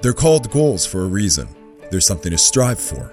They're 0.00 0.12
called 0.12 0.50
goals 0.50 0.84
for 0.84 1.02
a 1.02 1.06
reason. 1.06 1.46
There's 1.92 2.06
something 2.06 2.32
to 2.32 2.38
strive 2.38 2.80
for. 2.80 3.12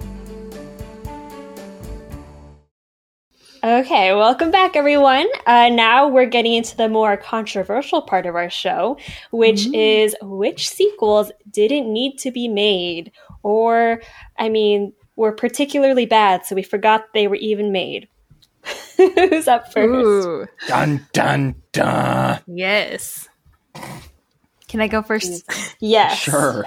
Okay, 3.63 4.11
welcome 4.15 4.49
back, 4.49 4.75
everyone. 4.75 5.27
Uh, 5.45 5.69
now 5.69 6.07
we're 6.07 6.25
getting 6.25 6.55
into 6.55 6.75
the 6.75 6.89
more 6.89 7.15
controversial 7.15 8.01
part 8.01 8.25
of 8.25 8.35
our 8.35 8.49
show, 8.49 8.97
which 9.29 9.67
is 9.71 10.15
which 10.21 10.67
sequels 10.67 11.31
didn't 11.51 11.91
need 11.93 12.17
to 12.19 12.31
be 12.31 12.47
made, 12.47 13.11
or, 13.43 14.01
I 14.39 14.49
mean, 14.49 14.93
were 15.15 15.31
particularly 15.31 16.07
bad, 16.07 16.43
so 16.43 16.55
we 16.55 16.63
forgot 16.63 17.13
they 17.13 17.27
were 17.27 17.35
even 17.35 17.71
made. 17.71 18.07
Who's 18.97 19.47
up 19.47 19.71
first? 19.71 19.87
Ooh, 19.89 20.47
Dun 20.67 21.05
dun 21.13 21.53
dun. 21.71 22.39
yes. 22.47 23.29
Can 24.67 24.81
I 24.81 24.87
go 24.87 25.03
first? 25.03 25.43
Yes. 25.79 26.17
Sure. 26.17 26.65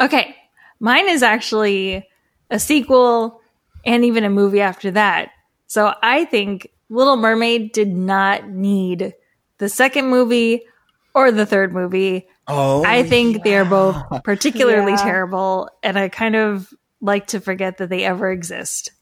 Okay, 0.00 0.34
mine 0.80 1.08
is 1.08 1.22
actually 1.22 2.08
a 2.50 2.58
sequel 2.58 3.40
and 3.84 4.04
even 4.04 4.24
a 4.24 4.30
movie 4.30 4.60
after 4.60 4.90
that. 4.92 5.30
So 5.74 5.92
I 6.04 6.24
think 6.26 6.68
Little 6.88 7.16
Mermaid 7.16 7.72
did 7.72 7.88
not 7.88 8.48
need 8.48 9.12
the 9.58 9.68
second 9.68 10.06
movie 10.06 10.62
or 11.16 11.32
the 11.32 11.44
third 11.46 11.72
movie. 11.74 12.28
Oh, 12.46 12.84
I 12.84 13.02
think 13.02 13.42
they 13.42 13.56
are 13.56 13.64
both 13.64 13.96
particularly 14.22 14.92
Yeah. 14.92 14.98
terrible, 15.02 15.68
and 15.82 15.98
I 15.98 16.08
kind 16.10 16.36
of 16.36 16.72
like 17.00 17.26
to 17.28 17.40
forget 17.40 17.78
that 17.78 17.88
they 17.88 18.04
ever 18.04 18.30
exist. 18.30 18.92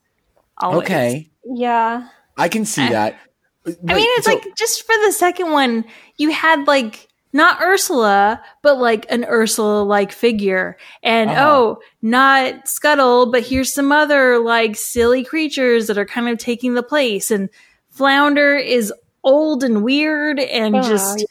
Always. 0.57 0.85
okay. 0.87 1.31
Yeah. 1.45 2.09
I 2.39 2.49
can 2.49 2.65
see 2.65 2.85
I- 2.85 2.91
that. 2.93 3.19
I 3.67 3.93
mean, 3.95 4.07
it's 4.17 4.27
like 4.27 4.57
just 4.57 4.87
for 4.87 4.95
the 5.05 5.13
second 5.13 5.53
one, 5.53 5.85
you 6.17 6.31
had 6.31 6.67
like 6.67 7.07
not 7.33 7.61
Ursula, 7.63 8.43
but 8.63 8.79
like 8.79 9.07
an 9.11 9.25
Ursula 9.25 9.83
like 9.83 10.13
figure. 10.13 10.77
And 11.03 11.31
Uh-huh. 11.31 11.45
oh, 11.49 11.79
not 12.03 12.69
Scuttle, 12.69 13.31
but 13.31 13.43
here's 13.43 13.73
some 13.73 13.91
other 13.93 14.39
like 14.39 14.77
silly 14.77 15.25
creatures 15.25 15.87
that 15.87 15.99
are 15.99 16.05
kind 16.07 16.29
of 16.29 16.39
taking 16.39 16.75
the 16.75 16.83
place. 16.83 17.31
And 17.31 17.49
Flounder 17.91 18.57
is 18.57 18.93
old 19.25 19.63
and 19.65 19.83
weird 19.85 20.41
and 20.41 20.77
Oh, 20.77 20.83
just 20.83 21.25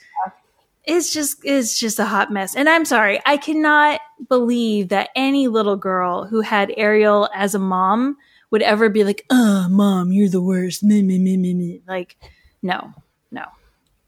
it's 0.85 1.13
just 1.13 1.37
it's 1.43 1.77
just 1.79 1.99
a 1.99 2.05
hot 2.05 2.31
mess. 2.31 2.55
And 2.55 2.67
I'm 2.67 2.85
sorry, 2.85 3.19
I 3.25 3.37
cannot 3.37 3.99
believe 4.29 4.89
that 4.89 5.09
any 5.15 5.47
little 5.47 5.75
girl 5.75 6.25
who 6.25 6.41
had 6.41 6.73
Ariel 6.77 7.29
as 7.35 7.53
a 7.53 7.59
mom 7.59 8.17
would 8.49 8.61
ever 8.63 8.89
be 8.89 9.03
like, 9.03 9.23
"Uh, 9.29 9.67
mom, 9.69 10.11
you're 10.11 10.27
the 10.29 10.41
worst." 10.41 10.83
Me, 10.83 11.01
me, 11.03 11.19
me, 11.19 11.37
me, 11.37 11.53
me. 11.53 11.81
Like, 11.87 12.17
no, 12.63 12.93
no, 13.31 13.45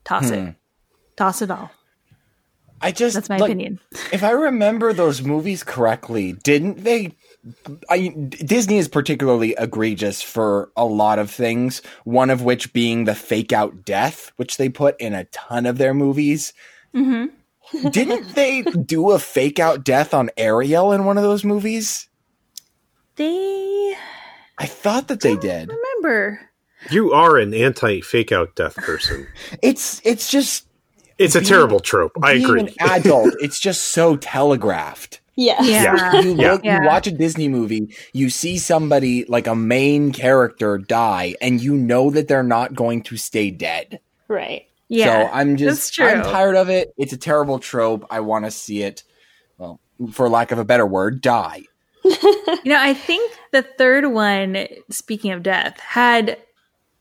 toss 0.03 0.29
Hmm. 0.29 0.33
it, 0.35 0.55
toss 1.15 1.41
it 1.41 1.51
all. 1.51 1.69
I 2.84 2.92
just 2.92 3.16
That's 3.16 3.30
my 3.30 3.38
like, 3.38 3.50
opinion. 3.50 3.80
If 4.12 4.24
I 4.24 4.32
remember 4.32 4.94
those 4.94 5.22
movies 5.22 5.63
correctly, 5.63 6.34
didn't 6.34 6.84
they? 6.84 7.16
I, 7.90 8.10
Disney 8.10 8.78
is 8.78 8.88
particularly 8.88 9.56
egregious 9.58 10.22
for 10.22 10.70
a 10.75 10.86
lot 10.86 11.18
of 11.18 11.32
things. 11.32 11.82
One 12.04 12.30
of 12.30 12.42
which 12.44 12.74
being 12.74 13.06
the 13.06 13.16
fake 13.16 13.54
out 13.54 13.86
death, 13.86 14.32
which 14.36 14.58
they 14.58 14.70
put 14.70 15.00
in 15.00 15.13
a 15.13 15.24
ton 15.25 15.66
of 15.66 15.78
their 15.78 15.94
movies. 15.94 16.54
hmm 16.94 17.25
Didn't 17.90 18.30
they 18.36 18.62
do 18.63 19.12
a 19.12 19.20
fake 19.20 19.60
out 19.60 19.84
death 19.86 20.13
on 20.13 20.30
Ariel 20.38 20.92
in 20.92 21.06
one 21.06 21.18
of 21.18 21.24
those 21.24 21.44
movies? 21.46 22.08
They 23.16 23.96
I 24.58 24.66
thought 24.66 25.08
that 25.08 25.22
they 25.22 25.36
did. 25.38 25.70
remember. 25.70 26.50
You 26.92 27.13
are 27.13 27.38
an 27.38 27.54
anti 27.54 28.02
fake 28.02 28.32
out 28.34 28.56
death 28.56 28.75
person. 28.75 29.28
It's 29.62 30.02
it's 30.04 30.30
just 30.30 30.68
It's 31.17 31.36
a 31.36 31.39
Being- 31.39 31.50
terrible 31.50 31.79
trope. 31.79 32.12
I 32.22 32.34
being 32.34 32.46
agree. 32.46 32.60
an 32.62 32.70
adult. 32.79 33.34
It's 33.41 33.60
just 33.60 33.82
so 33.89 34.15
telegraphed. 34.17 35.20
Yes. 35.36 35.65
Yeah. 35.67 36.22
you 36.22 36.36
Yeah. 36.36 36.51
look, 36.53 36.63
Yeah. 36.63 36.82
you 36.82 36.88
watch 36.88 37.08
a 37.08 37.12
Disney 37.12 37.48
movie, 37.48 37.96
you 38.13 38.29
see 38.29 38.58
somebody 38.58 39.25
like 39.25 39.48
a 39.48 39.55
main 39.55 40.12
character 40.12 40.77
die, 40.77 41.36
and 41.41 41.62
you 41.62 41.75
know 41.75 42.10
that 42.12 42.27
they're 42.27 42.43
not 42.43 42.75
going 42.75 43.01
to 43.03 43.17
stay 43.17 43.50
dead. 43.50 44.00
Right. 44.27 44.67
Yeah, 44.89 45.27
so 45.27 45.34
I'm 45.34 45.58
just 45.58 45.93
true. 45.93 46.05
I'm 46.05 46.22
tired 46.22 46.55
of 46.55 46.70
it. 46.70 46.93
It's 46.98 47.13
a 47.13 47.17
terrible 47.17 47.58
trope. 47.58 48.05
I 48.12 48.20
want 48.20 48.46
to 48.46 48.51
see 48.51 48.84
it. 48.84 49.01
Well, 49.58 49.79
for 50.12 50.29
lack 50.29 50.51
of 50.51 50.60
a 50.60 50.65
better 50.65 50.86
word, 50.86 51.22
die. 51.22 51.63
You 52.63 52.72
know, 52.72 52.79
I 52.79 52.93
think 52.93 53.29
the 53.51 53.62
third 53.63 54.05
one, 54.05 54.67
speaking 54.89 55.32
of 55.32 55.43
death, 55.43 55.77
had 55.79 56.38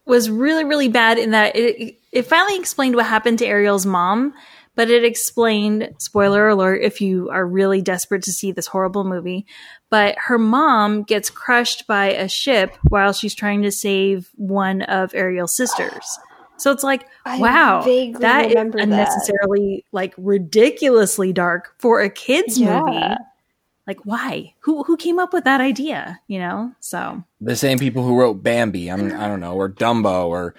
was 0.06 0.28
really 0.30 0.64
really 0.64 0.88
bad 0.88 1.18
in 1.18 1.30
that 1.32 1.54
it 1.54 1.96
it 2.12 2.26
finally 2.26 2.58
explained 2.58 2.94
what 2.94 3.06
happened 3.06 3.38
to 3.40 3.46
Ariel's 3.46 3.86
mom, 3.86 4.34
but 4.74 4.90
it 4.90 5.04
explained 5.04 5.94
spoiler 5.98 6.48
alert 6.48 6.82
if 6.82 7.00
you 7.00 7.28
are 7.30 7.46
really 7.46 7.82
desperate 7.82 8.22
to 8.24 8.32
see 8.32 8.52
this 8.52 8.66
horrible 8.66 9.04
movie, 9.04 9.46
but 9.90 10.14
her 10.18 10.38
mom 10.38 11.02
gets 11.02 11.30
crushed 11.30 11.86
by 11.86 12.12
a 12.12 12.28
ship 12.28 12.74
while 12.88 13.12
she's 13.12 13.34
trying 13.34 13.62
to 13.62 13.70
save 13.72 14.30
one 14.36 14.82
of 14.82 15.14
Ariel's 15.14 15.56
sisters. 15.56 16.18
So 16.58 16.70
it's 16.70 16.84
like, 16.84 17.06
I 17.26 17.38
wow, 17.38 17.82
that 18.20 18.44
is 18.46 18.50
remember 18.50 18.78
that. 18.78 18.84
unnecessarily 18.84 19.84
like 19.90 20.14
ridiculously 20.16 21.32
dark 21.32 21.74
for 21.78 22.00
a 22.00 22.08
kids 22.10 22.58
Yeah. 22.58 22.80
movie 22.80 23.16
like 23.86 23.98
why 24.04 24.54
who 24.60 24.84
who 24.84 24.96
came 24.96 25.18
up 25.18 25.32
with 25.32 25.42
that 25.42 25.60
idea 25.60 26.20
you 26.28 26.38
know 26.38 26.72
so 26.78 27.24
The 27.40 27.56
same 27.56 27.80
people 27.80 28.04
who 28.04 28.16
wrote 28.16 28.34
Bambi. 28.42 28.88
I'm 28.88 29.12
I 29.12 29.26
don't 29.26 29.40
know, 29.40 29.54
or 29.56 29.68
Dumbo, 29.68 30.26
or 30.28 30.54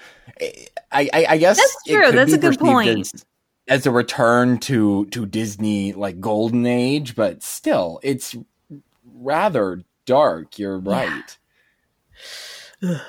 I 0.93 1.09
I, 1.13 1.25
I 1.29 1.37
guess 1.37 1.57
That's 1.57 1.77
it 1.85 1.93
true. 1.93 2.05
could 2.05 2.15
That's 2.15 2.31
be 2.31 2.37
a 2.37 2.41
good 2.41 2.59
point. 2.59 2.99
As, 3.13 3.25
as 3.67 3.85
a 3.85 3.91
return 3.91 4.59
to 4.59 5.05
to 5.07 5.25
Disney 5.25 5.93
like 5.93 6.19
golden 6.19 6.65
age, 6.65 7.15
but 7.15 7.43
still, 7.43 7.99
it's 8.03 8.35
rather 9.05 9.81
dark. 10.05 10.59
You're 10.59 10.79
right. 10.79 11.37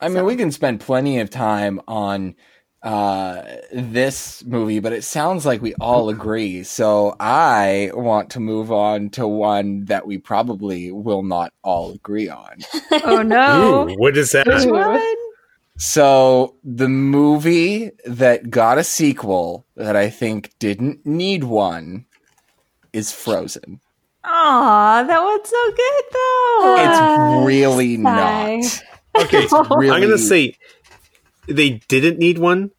I 0.00 0.08
mean, 0.08 0.24
we 0.24 0.36
can 0.36 0.52
spend 0.52 0.80
plenty 0.80 1.18
of 1.18 1.28
time 1.30 1.80
on 1.88 2.36
uh 2.80 3.42
this 3.72 4.44
movie 4.44 4.78
but 4.78 4.92
it 4.92 5.02
sounds 5.02 5.44
like 5.44 5.60
we 5.60 5.74
all 5.80 6.08
agree 6.10 6.62
so 6.62 7.16
i 7.18 7.90
want 7.92 8.30
to 8.30 8.38
move 8.38 8.70
on 8.70 9.10
to 9.10 9.26
one 9.26 9.84
that 9.86 10.06
we 10.06 10.16
probably 10.16 10.92
will 10.92 11.24
not 11.24 11.52
all 11.64 11.90
agree 11.90 12.28
on 12.28 12.56
oh 13.02 13.20
no 13.22 13.88
Ooh, 13.88 13.94
what 13.98 14.16
is 14.16 14.30
that? 14.30 14.46
Which 14.46 14.64
one? 14.66 15.27
So 15.78 16.56
the 16.62 16.88
movie 16.88 17.90
that 18.04 18.50
got 18.50 18.78
a 18.78 18.84
sequel 18.84 19.64
that 19.76 19.96
i 19.96 20.10
think 20.10 20.52
didn't 20.58 21.06
need 21.06 21.44
one 21.44 22.04
is 22.92 23.12
frozen. 23.12 23.80
Aw, 24.24 25.02
that 25.04 25.22
one's 25.22 25.48
so 25.48 25.70
good 25.70 26.04
though. 26.12 27.40
It's 27.40 27.46
really 27.46 27.96
sigh. 27.96 28.60
not. 28.62 28.84
Okay, 29.24 29.38
It's 29.44 29.52
really 29.52 29.90
I'm 29.90 30.02
gonna 30.02 30.18
say 30.18 30.56
they 31.46 31.80
didn't 31.88 32.18
need 32.18 32.38
one, 32.38 32.70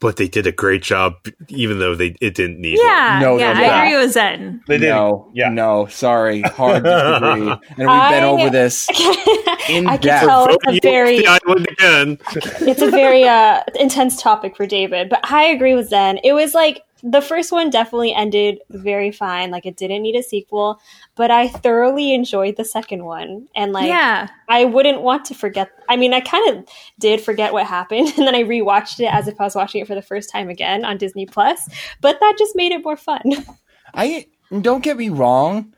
but 0.00 0.16
they 0.16 0.26
did 0.28 0.46
a 0.46 0.52
great 0.52 0.82
job, 0.82 1.14
even 1.48 1.78
though 1.78 1.94
they 1.94 2.16
it 2.20 2.34
didn't 2.34 2.58
need. 2.60 2.78
one. 2.78 2.86
Yeah, 2.86 3.18
No, 3.22 3.38
yeah, 3.38 3.52
no, 3.52 3.58
I 3.60 3.62
yeah. 3.64 3.82
agree 3.84 3.96
with 3.98 4.12
Zen. 4.12 4.62
They 4.66 4.78
did. 4.78 4.88
No, 4.88 5.30
Yeah. 5.34 5.50
no, 5.50 5.86
sorry, 5.86 6.40
hard 6.42 6.82
disagree. 6.84 7.50
and 7.50 7.60
we've 7.60 7.76
been 7.76 7.88
I- 7.88 8.22
over 8.24 8.50
this 8.50 8.88
in 8.88 8.94
I 9.86 9.96
can 9.96 10.00
depth. 10.00 10.26
tell 10.26 10.48
it's 10.50 10.66
a 10.66 10.80
very 10.80 11.18
again. 11.18 12.18
it's 12.66 12.82
a 12.82 12.90
very 12.90 13.24
uh, 13.24 13.62
intense 13.78 14.20
topic 14.20 14.56
for 14.56 14.66
David, 14.66 15.08
but 15.10 15.20
I 15.30 15.44
agree 15.44 15.74
with 15.74 15.88
Zen. 15.90 16.18
It 16.24 16.32
was 16.32 16.54
like 16.54 16.82
the 17.02 17.20
first 17.22 17.50
one 17.50 17.70
definitely 17.70 18.12
ended 18.12 18.58
very 18.70 19.10
fine, 19.10 19.50
like 19.50 19.64
it 19.64 19.76
didn't 19.76 20.02
need 20.02 20.16
a 20.16 20.22
sequel, 20.22 20.80
but 21.20 21.30
I 21.30 21.48
thoroughly 21.48 22.14
enjoyed 22.14 22.56
the 22.56 22.64
second 22.64 23.04
one, 23.04 23.46
and 23.54 23.74
like 23.74 23.88
yeah, 23.88 24.28
I 24.48 24.64
wouldn't 24.64 25.02
want 25.02 25.26
to 25.26 25.34
forget. 25.34 25.70
I 25.86 25.96
mean, 25.96 26.14
I 26.14 26.20
kind 26.20 26.56
of 26.56 26.64
did 26.98 27.20
forget 27.20 27.52
what 27.52 27.66
happened, 27.66 28.08
and 28.16 28.26
then 28.26 28.34
I 28.34 28.42
rewatched 28.42 29.00
it 29.00 29.12
as 29.12 29.28
if 29.28 29.38
I 29.38 29.44
was 29.44 29.54
watching 29.54 29.82
it 29.82 29.86
for 29.86 29.94
the 29.94 30.00
first 30.00 30.30
time 30.30 30.48
again 30.48 30.82
on 30.82 30.96
Disney 30.96 31.26
Plus. 31.26 31.68
But 32.00 32.20
that 32.20 32.36
just 32.38 32.56
made 32.56 32.72
it 32.72 32.82
more 32.82 32.96
fun. 32.96 33.20
I 33.94 34.28
don't 34.62 34.82
get 34.82 34.96
me 34.96 35.10
wrong. 35.10 35.74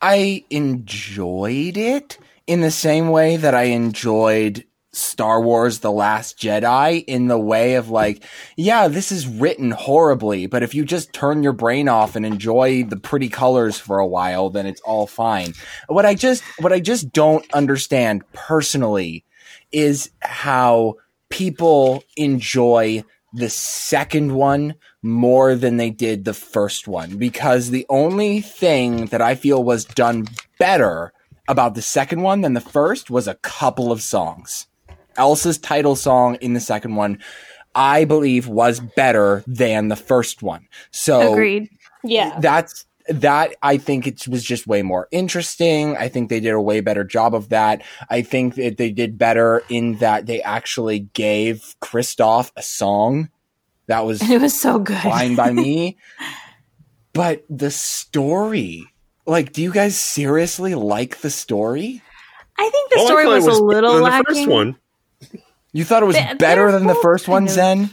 I 0.00 0.44
enjoyed 0.48 1.76
it 1.76 2.16
in 2.46 2.60
the 2.60 2.70
same 2.70 3.08
way 3.08 3.36
that 3.36 3.52
I 3.52 3.64
enjoyed 3.64 4.64
Star 4.96 5.40
Wars 5.40 5.80
The 5.80 5.90
Last 5.90 6.38
Jedi 6.38 7.04
in 7.06 7.28
the 7.28 7.38
way 7.38 7.74
of 7.74 7.88
like, 7.88 8.24
yeah, 8.56 8.88
this 8.88 9.10
is 9.12 9.26
written 9.26 9.70
horribly, 9.70 10.46
but 10.46 10.62
if 10.62 10.74
you 10.74 10.84
just 10.84 11.12
turn 11.12 11.42
your 11.42 11.52
brain 11.52 11.88
off 11.88 12.16
and 12.16 12.24
enjoy 12.24 12.84
the 12.84 12.96
pretty 12.96 13.28
colors 13.28 13.78
for 13.78 13.98
a 13.98 14.06
while, 14.06 14.50
then 14.50 14.66
it's 14.66 14.80
all 14.82 15.06
fine. 15.06 15.54
What 15.88 16.06
I 16.06 16.14
just, 16.14 16.42
what 16.58 16.72
I 16.72 16.80
just 16.80 17.12
don't 17.12 17.50
understand 17.52 18.22
personally 18.32 19.24
is 19.72 20.10
how 20.20 20.96
people 21.28 22.04
enjoy 22.16 23.04
the 23.32 23.50
second 23.50 24.32
one 24.32 24.76
more 25.02 25.56
than 25.56 25.76
they 25.76 25.90
did 25.90 26.24
the 26.24 26.32
first 26.32 26.86
one 26.86 27.16
because 27.16 27.70
the 27.70 27.84
only 27.88 28.40
thing 28.40 29.06
that 29.06 29.20
I 29.20 29.34
feel 29.34 29.62
was 29.62 29.84
done 29.84 30.28
better 30.58 31.12
about 31.48 31.74
the 31.74 31.82
second 31.82 32.22
one 32.22 32.40
than 32.40 32.54
the 32.54 32.60
first 32.60 33.10
was 33.10 33.26
a 33.26 33.34
couple 33.34 33.90
of 33.90 34.00
songs. 34.00 34.66
Elsa's 35.16 35.58
title 35.58 35.96
song 35.96 36.36
in 36.36 36.54
the 36.54 36.60
second 36.60 36.96
one, 36.96 37.18
I 37.74 38.04
believe, 38.04 38.46
was 38.48 38.80
better 38.80 39.42
than 39.46 39.88
the 39.88 39.96
first 39.96 40.42
one. 40.42 40.66
So 40.90 41.32
agreed. 41.32 41.70
Yeah. 42.02 42.38
that's 42.40 42.86
that 43.08 43.54
I 43.62 43.76
think 43.76 44.06
it 44.06 44.26
was 44.28 44.42
just 44.42 44.66
way 44.66 44.82
more 44.82 45.08
interesting. 45.10 45.96
I 45.96 46.08
think 46.08 46.30
they 46.30 46.40
did 46.40 46.52
a 46.54 46.60
way 46.60 46.80
better 46.80 47.04
job 47.04 47.34
of 47.34 47.50
that. 47.50 47.82
I 48.08 48.22
think 48.22 48.54
that 48.54 48.78
they 48.78 48.90
did 48.90 49.18
better 49.18 49.62
in 49.68 49.96
that 49.98 50.24
they 50.26 50.40
actually 50.42 51.00
gave 51.00 51.74
Kristoff 51.82 52.50
a 52.56 52.62
song 52.62 53.28
that 53.88 54.06
was 54.06 54.22
It 54.30 54.40
was 54.40 54.58
so 54.58 54.78
good. 54.78 55.00
fine 55.02 55.34
by 55.36 55.52
me. 55.52 55.98
But 57.12 57.44
the 57.48 57.70
story, 57.70 58.86
like, 59.24 59.52
do 59.52 59.62
you 59.62 59.72
guys 59.72 59.96
seriously 59.96 60.74
like 60.74 61.18
the 61.18 61.30
story? 61.30 62.02
I 62.58 62.68
think 62.68 62.90
the 62.90 62.98
I 62.98 63.04
story 63.04 63.24
thought 63.24 63.30
it 63.36 63.44
was, 63.44 63.58
a 63.58 63.62
little 63.62 63.94
than 63.94 64.02
lacking. 64.02 64.24
The 64.34 64.34
first 64.40 64.48
one. 64.48 64.76
You 65.74 65.84
thought 65.84 66.02
it 66.02 66.06
was 66.06 66.16
They- 66.16 66.34
better 66.38 66.70
they're 66.70 66.78
than 66.78 66.86
the 66.86 66.94
first 66.94 67.28
one, 67.28 67.46
Zen? 67.48 67.90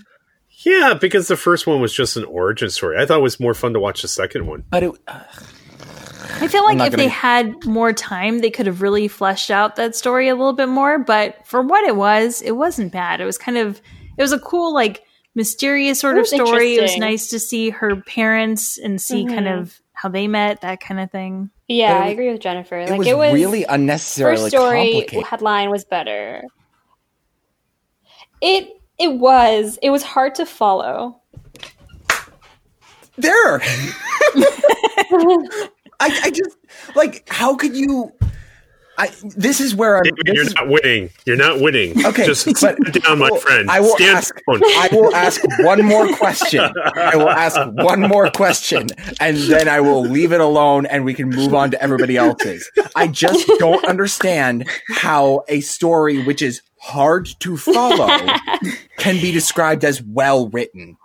Yeah, 0.64 0.94
because 0.94 1.28
the 1.28 1.36
first 1.36 1.66
one 1.68 1.82
was 1.82 1.92
just 1.94 2.16
an 2.16 2.24
origin 2.26 2.70
story. 2.70 2.98
I 3.02 3.06
thought 3.06 3.18
it 3.20 3.24
was 3.24 3.40
more 3.40 3.54
fun 3.56 3.74
to 3.74 3.80
watch 3.80 4.04
the 4.04 4.08
second 4.08 4.46
one. 4.46 4.64
But 4.70 4.84
it, 4.84 4.92
I 5.08 6.48
feel 6.48 6.64
like 6.64 6.76
if 6.76 6.80
gonna- 6.92 6.98
they 6.98 7.08
had 7.08 7.66
more 7.66 7.92
time, 7.94 8.40
they 8.40 8.52
could 8.52 8.68
have 8.68 8.82
really 8.82 9.08
fleshed 9.08 9.50
out 9.52 9.76
that 9.78 9.96
story 9.96 10.28
a 10.30 10.36
little 10.36 10.54
bit 10.54 10.70
more. 10.70 11.00
But 11.00 11.38
for 11.46 11.62
what 11.62 11.84
it 11.86 11.96
was, 11.96 12.42
it 12.42 12.52
wasn't 12.52 12.92
bad. 12.92 13.20
It 13.22 13.26
was 13.26 13.38
kind 13.40 13.58
of, 13.58 13.82
it 14.18 14.22
was 14.22 14.32
a 14.32 14.40
cool, 14.40 14.74
like, 14.74 15.04
mysterious 15.34 16.00
sort 16.00 16.18
of 16.20 16.28
story. 16.28 16.76
It 16.76 16.82
was 16.84 16.98
nice 16.98 17.30
to 17.30 17.40
see 17.40 17.70
her 17.72 17.96
parents 17.96 18.78
and 18.78 19.02
see 19.02 19.26
kind 19.26 19.48
Mhm. 19.48 19.60
of 19.62 19.80
how 19.94 20.10
they 20.10 20.28
met, 20.28 20.62
that 20.62 20.80
kind 20.82 21.00
of 21.00 21.10
thing. 21.10 21.50
Yeah, 21.68 21.98
But 22.00 22.02
it 22.02 22.10
I 22.10 22.12
agree 22.12 22.32
with 22.34 22.42
Jennifer. 22.42 22.78
it 22.80 22.90
like 22.90 23.00
was 23.00 23.08
it 23.08 23.18
was 23.18 23.34
really 23.34 23.64
unnecessarily 23.64 24.36
first 24.38 24.50
story 24.52 24.92
complicated. 24.92 25.26
headline 25.26 25.70
was 25.72 25.86
better. 25.86 26.44
It 28.41 28.69
it 29.00 29.13
was 29.13 29.77
it 29.81 29.89
was 29.89 30.03
hard 30.03 30.36
to 30.36 30.45
follow. 30.45 31.21
there. 33.17 33.62
I, 36.04 36.19
I 36.23 36.32
just 36.32 36.58
like 36.95 37.27
how 37.30 37.56
could 37.56 37.75
you? 37.75 38.12
I 38.97 39.10
this 39.36 39.60
is 39.62 39.73
where 39.73 39.97
I'm. 39.97 40.04
David, 40.04 40.27
you're 40.36 40.45
is- 40.47 40.54
not 40.56 40.67
winning. 40.67 41.10
You're 41.25 41.38
not 41.38 41.62
winning. 41.62 42.06
Okay, 42.06 42.25
just 42.25 42.43
sit 42.58 42.93
down, 43.04 43.19
my 43.19 43.30
friend. 43.38 43.69
I 43.71 43.80
will 43.80 43.95
Stand 43.95 44.17
ask- 44.17 44.36
down. 44.36 44.62
I 44.63 44.89
will 44.91 45.15
ask 45.15 45.41
one 45.60 45.86
more 45.86 46.13
question. 46.17 46.71
I 46.95 47.15
will 47.15 47.30
ask 47.30 47.60
one 47.75 48.01
more 48.01 48.30
question, 48.32 48.88
and 49.19 49.38
then 49.38 49.67
I 49.69 49.80
will 49.80 50.01
leave 50.01 50.34
it 50.34 50.41
alone, 50.41 50.86
and 50.88 51.06
we 51.06 51.13
can 51.13 51.30
move 51.30 51.54
on 51.54 51.71
to 51.71 51.82
everybody 51.82 52.17
else's. 52.17 52.69
I 52.95 53.08
just 53.08 53.47
don't 53.60 53.84
understand 53.86 54.67
how 54.89 55.45
a 55.47 55.62
story 55.62 56.23
which 56.23 56.41
is 56.41 56.62
hard 56.82 57.28
to 57.39 57.58
follow 57.58 58.08
can 58.98 59.15
be 59.22 59.32
described 59.32 59.86
as 59.86 60.02
well 60.02 60.50
written. 60.50 60.98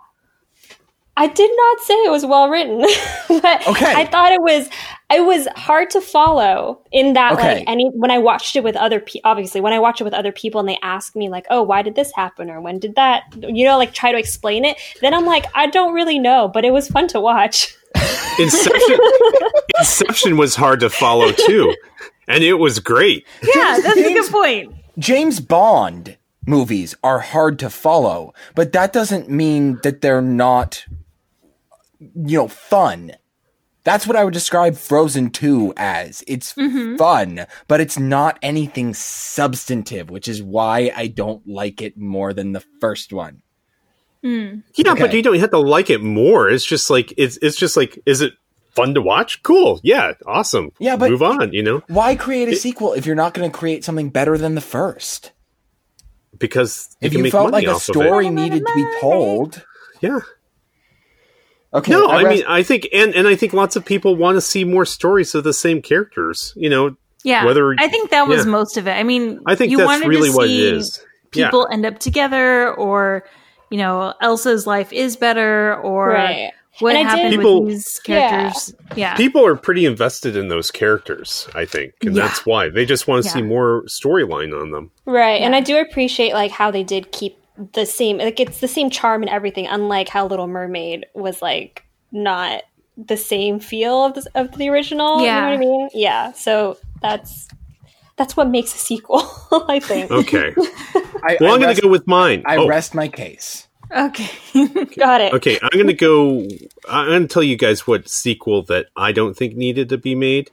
I 1.19 1.25
did 1.27 1.49
not 1.55 1.79
say 1.79 1.93
it 1.95 2.11
was 2.11 2.25
well 2.27 2.47
written, 2.49 2.79
but 3.27 3.67
Okay. 3.67 3.91
I 3.93 4.05
thought 4.05 4.31
it 4.31 4.41
was 4.41 4.69
it 5.09 5.21
was 5.25 5.47
hard 5.55 5.89
to 5.91 6.01
follow 6.01 6.81
in 6.91 7.13
that 7.13 7.33
Okay. 7.33 7.55
like 7.59 7.63
any 7.67 7.89
when 7.95 8.11
I 8.11 8.17
watched 8.19 8.55
it 8.55 8.63
with 8.63 8.75
other 8.75 8.99
people 8.99 9.21
obviously 9.29 9.61
when 9.61 9.73
I 9.73 9.79
watch 9.79 9.99
it 10.01 10.03
with 10.03 10.13
other 10.13 10.31
people 10.31 10.59
and 10.59 10.67
they 10.69 10.77
ask 10.83 11.15
me 11.15 11.29
like 11.29 11.45
oh 11.49 11.63
why 11.63 11.81
did 11.81 11.95
this 11.95 12.11
happen 12.15 12.49
or 12.51 12.59
when 12.61 12.77
did 12.77 12.95
that 12.95 13.23
you 13.39 13.65
know 13.65 13.77
like 13.77 13.93
try 13.93 14.11
to 14.11 14.17
explain 14.17 14.63
it 14.65 14.77
then 15.01 15.13
I'm 15.13 15.25
like 15.25 15.45
I 15.55 15.67
don't 15.67 15.93
really 15.93 16.19
know 16.19 16.49
but 16.53 16.65
it 16.65 16.71
was 16.73 16.87
fun 16.87 17.07
to 17.09 17.19
watch. 17.21 17.75
Inception. 18.39 18.99
Inception 19.79 20.37
was 20.37 20.55
hard 20.55 20.79
to 20.81 20.89
follow 20.89 21.31
too, 21.31 21.73
and 22.27 22.43
it 22.43 22.55
was 22.55 22.79
great. 22.79 23.25
Yeah, 23.41 23.79
that's 23.81 23.97
a 23.97 24.13
good 24.13 24.31
point. 24.31 24.75
James 24.97 25.39
Bond 25.39 26.17
movies 26.45 26.95
are 27.03 27.19
hard 27.19 27.59
to 27.59 27.69
follow, 27.69 28.33
but 28.55 28.71
that 28.71 28.93
doesn't 28.93 29.29
mean 29.29 29.79
that 29.83 30.01
they're 30.01 30.21
not, 30.21 30.85
you 31.99 32.37
know, 32.37 32.47
fun. 32.47 33.11
That's 33.83 34.05
what 34.05 34.17
I 34.17 34.25
would 34.25 34.33
describe 34.33 34.75
Frozen 34.75 35.29
2 35.29 35.73
as. 35.77 36.23
It's 36.27 36.53
mm-hmm. 36.55 36.97
fun, 36.97 37.45
but 37.67 37.79
it's 37.79 37.97
not 37.97 38.37
anything 38.41 38.93
substantive, 38.93 40.09
which 40.09 40.27
is 40.27 40.43
why 40.43 40.91
I 40.95 41.07
don't 41.07 41.47
like 41.47 41.81
it 41.81 41.97
more 41.97 42.33
than 42.33 42.51
the 42.51 42.63
first 42.81 43.13
one. 43.13 43.43
Mm. 44.23 44.63
Yeah, 44.75 44.91
Okay. 44.91 45.01
but 45.01 45.13
you 45.13 45.21
don't 45.21 45.39
have 45.39 45.51
to 45.51 45.59
like 45.59 45.89
it 45.89 46.01
more. 46.01 46.49
It's 46.49 46.65
just 46.65 46.89
like 46.89 47.13
it's 47.17 47.37
it's 47.41 47.55
just 47.55 47.77
like 47.77 47.97
is 48.05 48.21
it 48.21 48.33
fun 48.77 48.93
to 48.93 49.01
watch? 49.01 49.43
Cool. 49.43 49.79
Yeah, 49.83 50.13
awesome. 50.25 50.71
Yeah, 50.79 50.95
but- 50.95 51.09
move 51.11 51.21
on. 51.23 51.51
You 51.51 51.63
know, 51.63 51.83
Why 51.87 52.15
create 52.15 52.47
a 52.47 52.55
sequel 52.55 52.93
if 52.93 53.05
you're 53.05 53.15
not 53.15 53.33
going 53.33 53.51
to 53.51 53.57
create 53.57 53.83
something 53.83 54.09
better 54.09 54.37
than 54.37 54.55
the 54.55 54.61
first? 54.61 55.31
because 56.39 56.95
you 57.01 57.07
If 57.07 57.11
can 57.11 57.17
you 57.19 57.23
make 57.23 57.31
felt 57.31 57.49
money 57.51 57.65
like 57.65 57.75
a 57.75 57.79
story 57.79 58.29
needed 58.29 58.59
to 58.65 58.73
be 58.75 58.85
told. 59.01 59.65
Yeah. 60.01 60.19
okay. 61.73 61.91
No, 61.91 62.07
I, 62.07 62.23
rest- 62.23 62.37
mean 62.37 62.45
I 62.47 62.61
think 62.63 62.87
and 62.93 63.15
and 63.15 63.27
I 63.27 63.35
think 63.35 63.53
lots 63.53 63.75
of 63.75 63.83
people 63.85 64.15
want 64.15 64.35
to 64.37 64.41
see 64.41 64.63
more 64.63 64.85
stories 64.85 65.33
of 65.35 65.43
the 65.43 65.53
same 65.53 65.81
characters. 65.81 66.53
You 66.55 66.69
know, 66.69 66.95
Yeah, 67.23 67.43
Whether- 67.45 67.75
I 67.79 67.87
think 67.87 68.11
that 68.11 68.27
was 68.27 68.45
yeah. 68.45 68.51
most 68.51 68.77
of 68.77 68.87
it. 68.87 68.91
I 68.91 69.03
mean, 69.03 69.39
I 69.47 69.55
think 69.55 69.71
you 69.71 69.77
that's 69.77 69.87
wanted 69.87 70.07
really 70.07 70.29
to 70.29 70.35
what 70.35 70.45
it 70.45 70.49
see 70.49 70.67
is. 70.67 71.03
Yeah. 71.33 71.47
People 71.47 71.67
end 71.71 71.85
up 71.85 71.97
together, 71.99 72.71
or 72.73 73.25
you 73.71 73.77
know, 73.79 74.13
Elsa's 74.21 74.65
life 74.67 74.93
is 74.93 75.17
better, 75.17 75.75
or 75.81 76.09
Right. 76.09 76.51
What 76.79 76.95
And 76.95 77.07
I 77.07 77.11
happened 77.11 77.29
did- 77.31 77.37
People- 77.39 77.63
with 77.63 77.73
these 77.73 77.99
characters. 77.99 78.73
Yeah, 78.95 79.15
People 79.15 79.45
are 79.45 79.55
pretty 79.55 79.85
invested 79.85 80.35
in 80.35 80.47
those 80.47 80.71
characters, 80.71 81.47
I 81.55 81.65
think, 81.65 81.93
and 82.01 82.15
Yeah. 82.15 82.23
that's 82.27 82.45
why 82.45 82.69
they 82.69 82.85
just 82.85 83.07
want 83.07 83.23
to 83.23 83.29
see 83.29 83.41
more 83.41 83.83
storyline 83.87 84.59
on 84.59 84.71
them. 84.71 84.91
Right. 85.05 85.41
And 85.41 85.55
I 85.55 85.59
do 85.61 85.77
appreciate 85.79 86.33
like 86.33 86.51
how 86.51 86.71
they 86.71 86.83
did 86.83 87.11
keep 87.11 87.37
the 87.73 87.85
same 87.85 88.19
like 88.19 88.39
it's 88.39 88.59
the 88.59 88.67
same 88.67 88.89
charm 88.91 89.23
and 89.23 89.31
everything 89.31 89.65
unlike 89.65 90.09
how 90.09 90.27
Little 90.27 90.45
Mermaid 90.47 91.07
was 91.15 91.41
like 91.41 91.83
not 92.11 92.61
the 92.97 93.17
same 93.17 93.59
feel 93.59 94.05
of 94.05 94.13
the, 94.15 94.29
of 94.35 94.57
the 94.57 94.69
original, 94.69 95.19
you 95.19 95.25
Yeah. 95.25 95.41
know 95.41 95.47
what 95.49 95.53
I 95.55 95.57
mean? 95.57 95.89
Yeah. 95.93 96.31
So 96.33 96.77
that's 97.01 97.47
that's 98.15 98.35
what 98.37 98.49
makes 98.49 98.73
a 98.73 98.77
sequel, 98.77 99.21
I 99.67 99.79
think. 99.79 100.09
Okay. 100.11 100.53
I, 101.23 101.37
Well, 101.39 101.51
I 101.51 101.55
I'm 101.55 101.61
going 101.61 101.75
to 101.75 101.81
go 101.81 101.87
with 101.87 102.07
mine. 102.07 102.43
I 102.45 102.57
Oh, 102.57 102.67
rest 102.67 102.95
my 102.95 103.07
case. 103.07 103.66
Okay. 103.95 104.29
Got 104.97 105.21
it. 105.21 105.33
Okay, 105.33 105.59
I'm 105.61 105.69
going 105.73 105.87
to 105.87 105.93
go. 105.93 106.47
I'm 106.89 107.07
going 107.07 107.21
to 107.23 107.27
tell 107.27 107.43
you 107.43 107.55
guys 107.57 107.87
what 107.87 108.07
sequel 108.09 108.63
that 108.63 108.87
I 108.95 109.11
don't 109.11 109.35
think 109.35 109.55
needed 109.55 109.89
to 109.89 109.97
be 109.97 110.15
made. 110.15 110.51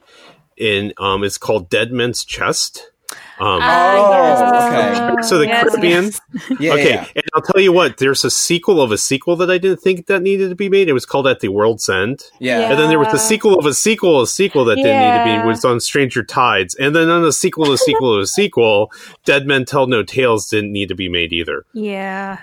And 0.59 0.93
um, 0.97 1.23
it's 1.23 1.37
called 1.37 1.69
Dead 1.69 1.91
Man's 1.91 2.23
Chest. 2.23 2.89
Um, 3.37 3.59
Ah, 3.61 5.11
okay. 5.11 5.21
so 5.23 5.37
the 5.37 5.45
yes, 5.47 5.69
Caribbean. 5.69 6.03
yes. 6.05 6.21
Yeah, 6.59 6.71
okay, 6.73 6.89
yeah. 6.91 7.05
and 7.15 7.23
I'll 7.33 7.41
tell 7.41 7.61
you 7.61 7.73
what. 7.73 7.97
There's 7.97 8.23
a 8.23 8.31
sequel 8.31 8.81
of 8.81 8.91
a 8.93 8.97
sequel 8.97 9.35
that 9.37 9.51
I 9.51 9.57
didn't 9.57 9.81
think 9.81 10.07
that 10.07 10.21
needed 10.21 10.47
to 10.49 10.55
be 10.55 10.69
made. 10.69 10.87
It 10.87 10.93
was 10.93 11.05
called 11.05 11.27
At 11.27 11.41
the 11.41 11.49
World's 11.49 11.89
End. 11.89 12.23
yeah. 12.39 12.59
Yeah. 12.61 12.69
And 12.71 12.79
then 12.79 12.87
there 12.89 12.97
was 12.99 13.13
a 13.13 13.19
sequel 13.19 13.59
of 13.59 13.65
a 13.65 13.73
sequel, 13.73 14.17
of 14.19 14.23
a 14.23 14.27
sequel 14.27 14.63
that 14.65 14.75
didn't 14.77 14.87
need 14.99 15.23
to 15.23 15.29
Yeah. 15.29 15.41
be 15.41 15.47
was 15.47 15.65
on 15.65 15.81
Stranger 15.81 16.23
Tides. 16.23 16.73
And 16.75 16.95
then 16.95 17.09
on 17.09 17.25
a 17.25 17.33
sequel, 17.33 17.65
to 17.65 17.73
a 17.73 17.77
sequel, 17.77 18.15
to 18.15 18.21
a 18.21 18.25
sequel, 18.27 18.91
Dead 19.25 19.45
Men 19.45 19.65
Tell 19.65 19.87
No 19.87 20.01
Tales 20.03 20.47
didn't 20.47 20.71
need 20.71 20.87
to 20.87 20.95
be 20.95 21.09
made 21.09 21.33
either. 21.33 21.65
Yeah. 21.73 22.39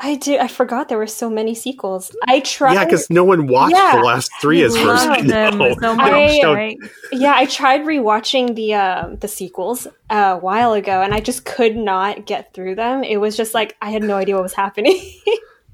I 0.00 0.16
do. 0.16 0.36
I 0.38 0.48
forgot 0.48 0.88
there 0.88 0.98
were 0.98 1.06
so 1.06 1.30
many 1.30 1.54
sequels. 1.54 2.14
I 2.26 2.40
tried. 2.40 2.74
Yeah, 2.74 2.84
because 2.84 3.08
no 3.10 3.22
one 3.24 3.46
watched 3.46 3.74
Yeah. 3.76 3.96
the 3.96 4.02
last 4.02 4.30
three 4.40 4.62
as 4.62 4.76
first. 4.76 5.04
as 5.06 5.30
I 5.32 5.48
Love 5.50 5.54
know. 5.56 5.74
so 5.80 5.96
I- 5.98 6.52
right? 6.54 6.76
Yeah, 7.12 7.32
I 7.36 7.46
tried 7.46 7.82
rewatching 7.82 8.54
the 8.56 8.74
uh, 8.74 9.08
the 9.20 9.28
sequels 9.28 9.86
a 10.10 10.36
while 10.36 10.72
ago, 10.72 11.00
and 11.00 11.14
I 11.14 11.20
just 11.20 11.44
could 11.44 11.76
not 11.76 12.26
get 12.26 12.52
through 12.52 12.74
them. 12.74 13.04
It 13.04 13.18
was 13.18 13.36
just 13.36 13.54
like 13.54 13.76
I 13.80 13.90
had 13.90 14.02
no 14.02 14.16
idea 14.16 14.34
what 14.34 14.42
was 14.42 14.54
happening. 14.54 15.00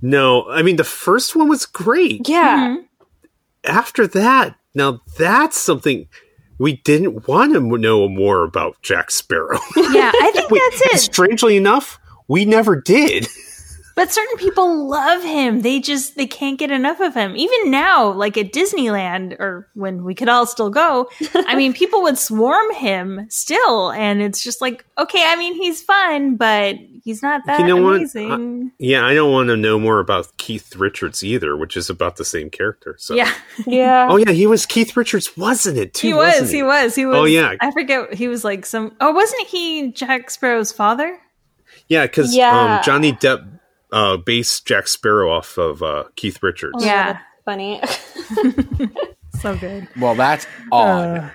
No, 0.03 0.49
I 0.49 0.63
mean 0.63 0.77
the 0.77 0.85
first 0.85 1.37
one 1.37 1.47
was 1.49 1.67
great. 1.67 2.27
yeah, 2.27 2.69
Mhm. 2.79 2.85
After 3.65 4.07
that, 4.07 4.57
now 4.75 5.01
that's 5.19 5.59
something 5.59 6.09
we 6.59 6.77
didn't 6.79 7.29
want 7.29 7.53
to 7.53 7.61
know 7.77 8.09
more 8.09 8.43
about 8.45 8.81
Jack 8.81 9.11
Sparrow. 9.11 9.59
Yeah, 9.77 10.11
I 10.15 10.31
think 10.35 10.51
Wait, 10.51 10.63
that's 10.71 10.95
it. 10.95 10.99
Strangely 11.01 11.59
enough, 11.59 11.99
we 12.29 12.47
never 12.47 12.81
did. 12.81 13.29
But 14.01 14.11
certain 14.11 14.39
people 14.39 14.89
love 14.89 15.23
him. 15.23 15.61
They 15.61 15.79
just 15.79 16.17
they 16.17 16.27
can't 16.27 16.59
get 16.59 16.71
enough 16.71 17.01
of 17.01 17.13
him. 17.13 17.37
Even 17.37 17.71
now, 17.71 18.11
like 18.11 18.39
at 18.39 18.51
Disneyland 18.51 19.39
or 19.39 19.69
when 19.75 20.05
we 20.05 20.15
could 20.15 20.31
all 20.31 20.47
still 20.47 20.71
go, 20.71 21.11
I 21.35 21.55
mean, 21.55 21.75
people 21.75 22.01
would 22.05 22.17
swarm 22.17 22.73
him 22.73 23.27
still, 23.29 23.91
and 23.93 24.23
it's 24.23 24.43
just 24.43 24.63
like, 24.63 24.87
okay, 24.97 25.23
I 25.27 25.37
mean, 25.37 25.53
he's 25.53 25.83
fun, 25.83 26.37
but 26.37 26.77
he's 27.05 27.23
not 27.23 27.43
that 27.45 27.61
You 27.61 27.67
know 27.67 27.77
what? 27.83 27.97
amazing. 27.97 28.73
Yeah, 28.79 29.05
I 29.05 29.13
don't 29.13 29.33
want 29.33 29.49
to 29.51 29.57
know 29.59 29.79
more 29.79 30.01
about 30.01 30.35
Keith 30.39 30.75
Richards 30.77 31.23
either, 31.23 31.55
which 31.55 31.77
is 31.77 31.91
about 31.91 32.17
the 32.17 32.25
same 32.25 32.49
character. 32.49 32.97
So 32.99 33.13
yeah, 33.15 33.31
yeah. 33.67 34.09
Oh 34.11 34.17
yeah, 34.17 34.31
he 34.33 34.47
was 34.47 34.65
Keith 34.65 34.97
Richards, 34.97 35.37
wasn't 35.37 35.77
it? 35.77 35.93
Too, 35.93 36.07
he 36.07 36.15
wasn't 36.15 36.41
was. 36.45 36.51
He 36.53 36.63
was. 36.63 36.95
He 36.95 37.05
was. 37.05 37.17
Oh, 37.19 37.25
yeah. 37.27 37.55
I 37.61 37.71
forget. 37.71 38.15
He 38.15 38.29
was 38.29 38.45
like 38.45 38.65
some. 38.65 38.97
Oh, 38.99 39.13
wasn't 39.13 39.47
he 39.49 39.93
Jack 39.93 40.31
Sparrow's 40.31 40.73
father? 40.73 41.21
Yeah, 41.89 42.07
because 42.07 42.35
Yeah. 42.35 42.79
um, 42.79 42.83
Johnny 42.83 43.13
Depp 43.13 43.60
uh, 43.93 44.17
based 44.19 44.67
Jack 44.67 44.89
Sparrow 44.89 45.31
off 45.33 45.59
of 45.59 45.83
uh, 45.83 46.05
Keith 46.17 46.43
Richards. 46.43 46.75
Oh, 46.81 46.85
Yeah. 46.85 47.19
funny. 47.45 47.81
So 49.41 49.57
good. 49.57 49.89
Well, 49.99 50.15
that's 50.17 50.47
odd. 50.71 51.33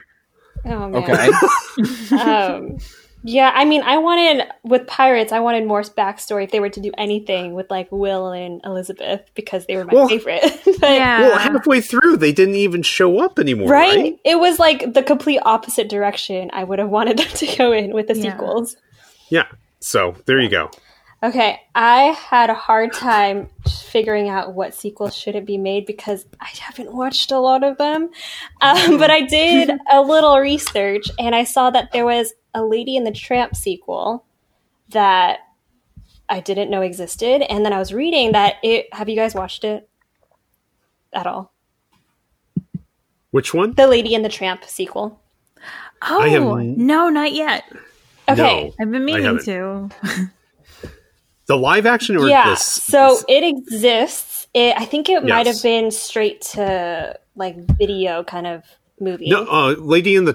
oh 0.64 0.90
man. 0.90 0.96
okay. 0.96 2.18
um, 2.22 2.78
yeah, 3.24 3.52
I 3.56 3.66
mean, 3.66 3.82
I 3.82 3.98
wanted 3.98 4.46
with 4.64 4.86
pirates, 4.86 5.32
I 5.32 5.40
wanted 5.40 5.66
more 5.66 5.82
backstory 5.82 6.44
if 6.44 6.52
they 6.52 6.60
were 6.60 6.70
to 6.70 6.80
do 6.80 6.92
anything 7.00 7.56
with 7.56 7.72
like 7.72 7.92
Will 7.92 8.30
and 8.30 8.62
Elizabeth 8.64 9.22
because 9.34 9.66
they 9.66 9.76
were 9.76 9.86
my 9.86 9.94
Well, 9.94 10.08
favorite. 10.08 10.44
but, 10.80 10.92
Yeah. 10.92 11.22
Well, 11.22 11.40
halfway 11.40 11.82
through, 11.82 12.18
they 12.18 12.32
didn't 12.32 12.56
even 12.56 12.84
show 12.84 13.18
up 13.24 13.40
anymore, 13.40 13.70
right? 13.70 13.96
right? 13.98 14.20
It 14.24 14.40
was 14.40 14.60
like 14.60 14.94
the 14.94 15.02
complete 15.02 15.40
opposite 15.44 15.90
direction 15.90 16.52
I 16.54 16.64
would 16.64 16.78
have 16.78 16.90
wanted 16.90 17.18
them 17.18 17.28
to 17.30 17.56
go 17.58 17.72
in 17.72 17.92
with 17.92 18.08
the 18.08 18.16
Yeah. 18.16 18.34
sequels. 18.34 18.76
Yeah. 19.30 19.48
So 19.80 20.16
there 20.28 20.40
you 20.40 20.50
go. 20.50 20.70
Okay, 21.26 21.60
I 21.74 22.16
had 22.30 22.52
a 22.52 22.54
hard 22.54 22.94
time 22.94 23.50
figuring 23.68 24.30
out 24.30 24.54
what 24.54 24.76
sequels 24.76 25.16
should 25.16 25.36
it 25.36 25.44
be 25.44 25.58
made 25.58 25.88
because 25.88 26.24
I 26.40 26.50
haven't 26.60 26.94
watched 26.94 27.32
a 27.32 27.40
lot 27.40 27.64
of 27.64 27.80
them. 27.80 28.12
Um, 28.62 29.00
but 29.00 29.10
I 29.10 29.22
did 29.22 29.72
a 29.92 30.04
little 30.04 30.38
research 30.38 31.10
and 31.18 31.34
I 31.34 31.44
saw 31.44 31.72
that 31.72 31.92
there 31.94 32.06
was 32.06 32.36
a 32.54 32.64
Lady 32.64 32.96
and 32.96 33.08
the 33.08 33.12
Tramp 33.12 33.56
sequel 33.56 34.24
that 34.90 35.40
I 36.30 36.42
didn't 36.42 36.70
know 36.70 36.84
existed. 36.84 37.42
And 37.42 37.66
then 37.66 37.74
I 37.74 37.80
was 37.80 37.92
reading 37.92 38.34
that 38.34 38.58
it. 38.62 38.86
Have 38.94 39.10
you 39.10 39.16
guys 39.16 39.34
watched 39.34 39.64
it 39.64 39.90
at 41.12 41.26
all? 41.26 41.52
Which 43.32 43.52
one? 43.52 43.74
The 43.74 43.88
Lady 43.88 44.14
and 44.14 44.24
the 44.24 44.30
Tramp 44.30 44.64
sequel. 44.66 45.20
Oh 46.04 46.22
I 46.22 46.28
have 46.28 46.44
no, 46.44 47.10
not 47.10 47.34
yet. 47.34 47.64
Okay. 48.30 48.66
No, 48.66 48.74
I've 48.80 48.92
been 48.92 49.06
meaning 49.06 49.40
to. 49.40 49.90
The 51.48 51.58
live 51.58 51.86
action 51.86 52.18
or 52.18 52.28
yeah 52.28 52.50
this? 52.52 52.64
so 52.64 53.20
it 53.30 53.44
exists 53.44 54.48
it 54.54 54.76
i 54.78 54.86
think 54.86 55.10
it 55.10 55.24
might 55.24 55.46
have 55.48 55.62
been 55.62 55.92
straight 55.92 56.42
to 56.42 57.18
like 57.36 57.56
video 57.78 58.24
kind 58.24 58.48
of 58.48 58.64
movie 59.00 59.30
no, 59.30 59.46
uh, 59.46 59.76
Lady 59.78 60.16
and 60.16 60.28
the 60.28 60.34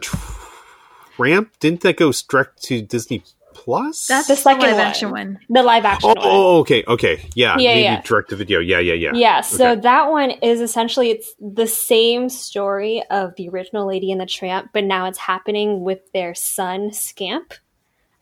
Tramp. 1.16 1.50
Didn't 1.60 1.80
that 1.82 1.96
go 1.96 2.12
direct 2.28 2.62
to 2.64 2.82
Disney 2.82 3.22
Plus? 3.54 4.06
That's 4.06 4.28
The 4.28 4.34
the, 4.34 4.40
second 4.40 4.62
live 4.62 4.76
one. 4.76 4.86
action 4.86 5.10
one. 5.10 5.38
the 5.48 5.62
live 5.62 5.84
action 5.84 6.14
Oh, 6.18 6.58
okay, 6.60 6.84
okay, 6.86 7.28
yeah, 7.34 7.58
Yeah, 7.58 7.74
maybe 7.74 7.80
yeah. 7.82 8.00
direct 8.02 8.30
to 8.30 8.36
video. 8.36 8.60
Yeah, 8.60 8.78
yeah, 8.78 8.94
yeah. 8.94 9.10
yeah 9.14 9.40
so 9.40 9.72
Okay. 9.72 9.80
that 9.82 10.10
one 10.10 10.30
is 10.30 10.60
essentially 10.60 11.10
it's 11.10 11.34
the 11.40 11.66
same 11.66 12.28
story 12.28 13.02
of 13.10 13.34
the 13.36 13.48
original 13.48 13.86
lady 13.86 14.12
and 14.12 14.20
the 14.20 14.26
tramp 14.26 14.70
but 14.72 14.84
now 14.84 15.06
it's 15.06 15.18
happening 15.18 15.80
with 15.82 16.00
their 16.12 16.34
son 16.34 16.92
scamp 16.92 17.54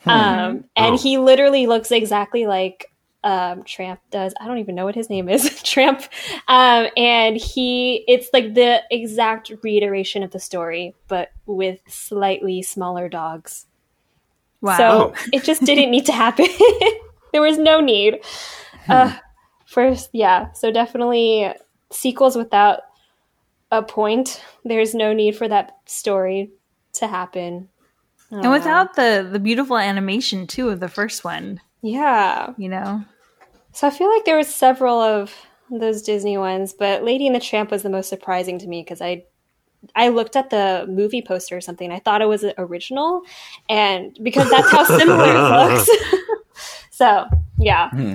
um, 0.06 0.64
and 0.76 0.94
Oh. 0.94 0.98
he 0.98 1.18
literally 1.18 1.66
looks 1.66 1.90
exactly 1.90 2.46
like 2.46 2.90
um, 3.24 3.64
tramp 3.64 4.00
does 4.10 4.32
i 4.40 4.46
don't 4.46 4.58
even 4.58 4.74
know 4.76 4.84
what 4.84 4.94
his 4.94 5.10
name 5.10 5.28
is 5.28 5.60
tramp 5.64 6.02
um, 6.46 6.86
and 6.96 7.36
he 7.36 8.04
it's 8.06 8.28
like 8.32 8.54
the 8.54 8.80
exact 8.92 9.50
reiteration 9.62 10.22
of 10.22 10.30
the 10.30 10.38
story 10.38 10.94
but 11.08 11.30
with 11.46 11.80
slightly 11.88 12.62
smaller 12.62 13.08
dogs 13.08 13.66
Wow. 14.60 14.76
Oh. 14.80 15.14
So 15.16 15.28
it 15.32 15.44
just 15.44 15.62
didn't 15.62 15.92
need 15.92 16.06
to 16.06 16.12
happen. 16.12 16.46
there 17.32 17.40
was 17.42 17.58
no 17.58 17.80
need. 17.80 18.18
Uh, 18.88 19.16
first, 19.66 20.10
yeah. 20.12 20.50
So 20.50 20.72
definitely 20.72 21.52
sequels 21.92 22.36
without 22.36 22.80
a 23.70 23.84
point. 23.84 24.42
There's 24.64 24.96
no 24.96 25.12
need 25.12 25.36
for 25.36 25.46
that 25.46 25.76
story 25.86 26.50
to 26.94 27.06
happen. 27.06 27.68
I 28.30 28.34
don't 28.36 28.44
and 28.44 28.52
without 28.52 28.94
the 28.94 29.28
the 29.30 29.38
beautiful 29.38 29.78
animation 29.78 30.46
too 30.46 30.68
of 30.68 30.80
the 30.80 30.88
first 30.88 31.24
one, 31.24 31.60
yeah. 31.82 32.52
you 32.56 32.68
know. 32.68 33.04
So 33.72 33.86
I 33.86 33.90
feel 33.90 34.10
like 34.12 34.24
there 34.24 34.36
was 34.36 34.52
several 34.54 35.00
of 35.00 35.34
those 35.70 36.02
Disney 36.02 36.38
ones, 36.38 36.72
but 36.72 37.04
Lady 37.04 37.26
and 37.26 37.34
the 37.34 37.40
Tramp 37.40 37.70
was 37.70 37.82
the 37.82 37.90
most 37.90 38.08
surprising 38.08 38.58
to 38.58 38.66
me 38.66 38.82
because 38.82 39.00
I 39.00 39.24
I 39.94 40.08
looked 40.08 40.36
at 40.36 40.50
the 40.50 40.86
movie 40.88 41.22
poster 41.22 41.56
or 41.56 41.60
something. 41.60 41.90
I 41.92 42.00
thought 42.00 42.22
it 42.22 42.28
was 42.28 42.44
original, 42.58 43.22
and 43.68 44.18
because 44.22 44.50
that's 44.50 44.70
how 44.70 44.84
similar 44.84 45.24
it 45.24 45.40
looks. 45.40 45.90
so 46.90 47.26
yeah, 47.58 47.90
hmm. 47.90 48.14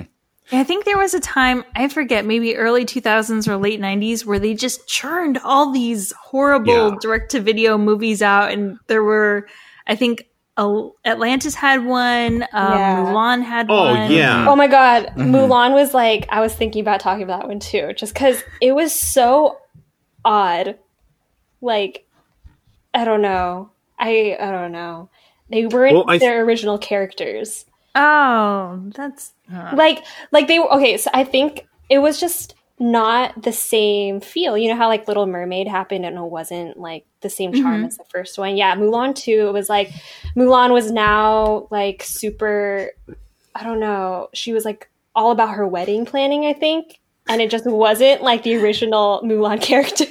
I 0.52 0.62
think 0.62 0.84
there 0.84 0.98
was 0.98 1.14
a 1.14 1.20
time, 1.20 1.64
I 1.74 1.88
forget, 1.88 2.26
maybe 2.26 2.54
early 2.56 2.84
2000s 2.84 3.48
or 3.48 3.56
late 3.56 3.80
90s, 3.80 4.24
where 4.26 4.38
they 4.38 4.54
just 4.54 4.86
churned 4.86 5.38
all 5.38 5.72
these 5.72 6.12
horrible 6.12 6.90
Yeah. 6.90 6.96
direct 7.00 7.30
to 7.30 7.40
video 7.40 7.78
movies 7.78 8.20
out. 8.20 8.52
And 8.52 8.78
there 8.86 9.02
were, 9.02 9.48
I 9.86 9.94
think, 9.96 10.26
Atlantis 11.04 11.54
had 11.56 11.84
one, 11.84 12.44
um, 12.52 12.72
Yeah. 12.78 12.96
Mulan 13.04 13.42
had 13.42 13.66
Oh, 13.68 13.92
one. 13.92 14.10
yeah. 14.12 14.46
Oh 14.48 14.54
my 14.54 14.68
god, 14.68 15.12
Mulan 15.16 15.72
was 15.74 15.92
like 15.92 16.26
I 16.30 16.40
was 16.40 16.54
thinking 16.54 16.80
about 16.80 17.00
talking 17.00 17.24
about 17.24 17.40
that 17.40 17.48
one 17.48 17.58
too, 17.58 17.92
just 17.94 18.14
because 18.14 18.42
it 18.60 18.72
was 18.72 18.92
so 18.98 19.58
odd. 20.24 20.78
Like, 21.60 22.06
I 22.94 23.04
don't 23.04 23.22
know. 23.22 23.70
I 23.98 24.36
I 24.40 24.50
don't 24.52 24.70
know. 24.72 25.08
They 25.50 25.66
weren't 25.66 25.94
Well, 25.94 26.04
I- 26.08 26.18
their 26.18 26.42
original 26.44 26.78
characters. 26.78 27.64
Oh, 27.96 28.80
that's. 28.94 29.32
uh, 29.52 29.72
Like 29.74 30.04
like 30.30 30.46
they 30.48 30.58
were 30.60 30.72
okay. 30.74 30.96
So 30.98 31.10
I 31.12 31.24
think 31.24 31.66
it 31.88 31.98
was 31.98 32.20
just 32.20 32.54
not 32.84 33.42
the 33.42 33.52
same 33.52 34.20
feel. 34.20 34.58
You 34.58 34.68
know 34.68 34.76
how 34.76 34.88
like 34.88 35.08
Little 35.08 35.26
Mermaid 35.26 35.66
happened 35.66 36.04
and 36.04 36.18
it 36.18 36.22
wasn't 36.22 36.78
like 36.78 37.06
the 37.22 37.30
same 37.30 37.54
charm 37.54 37.76
mm-hmm. 37.76 37.86
as 37.86 37.96
the 37.96 38.04
first 38.04 38.38
one. 38.38 38.56
Yeah, 38.56 38.76
Mulan 38.76 39.14
too. 39.14 39.48
It 39.48 39.52
was 39.52 39.70
like 39.70 39.90
Mulan 40.36 40.70
was 40.72 40.90
now 40.90 41.66
like 41.70 42.02
super. 42.02 42.90
I 43.54 43.64
don't 43.64 43.80
know. 43.80 44.28
She 44.34 44.52
was 44.52 44.66
like 44.66 44.90
all 45.14 45.30
about 45.30 45.54
her 45.54 45.66
wedding 45.66 46.04
planning. 46.04 46.44
I 46.44 46.52
think. 46.52 47.00
And 47.26 47.40
it 47.40 47.50
just 47.50 47.64
wasn't 47.64 48.22
like 48.22 48.42
the 48.42 48.56
original 48.56 49.22
Mulan 49.24 49.62
character. 49.62 50.06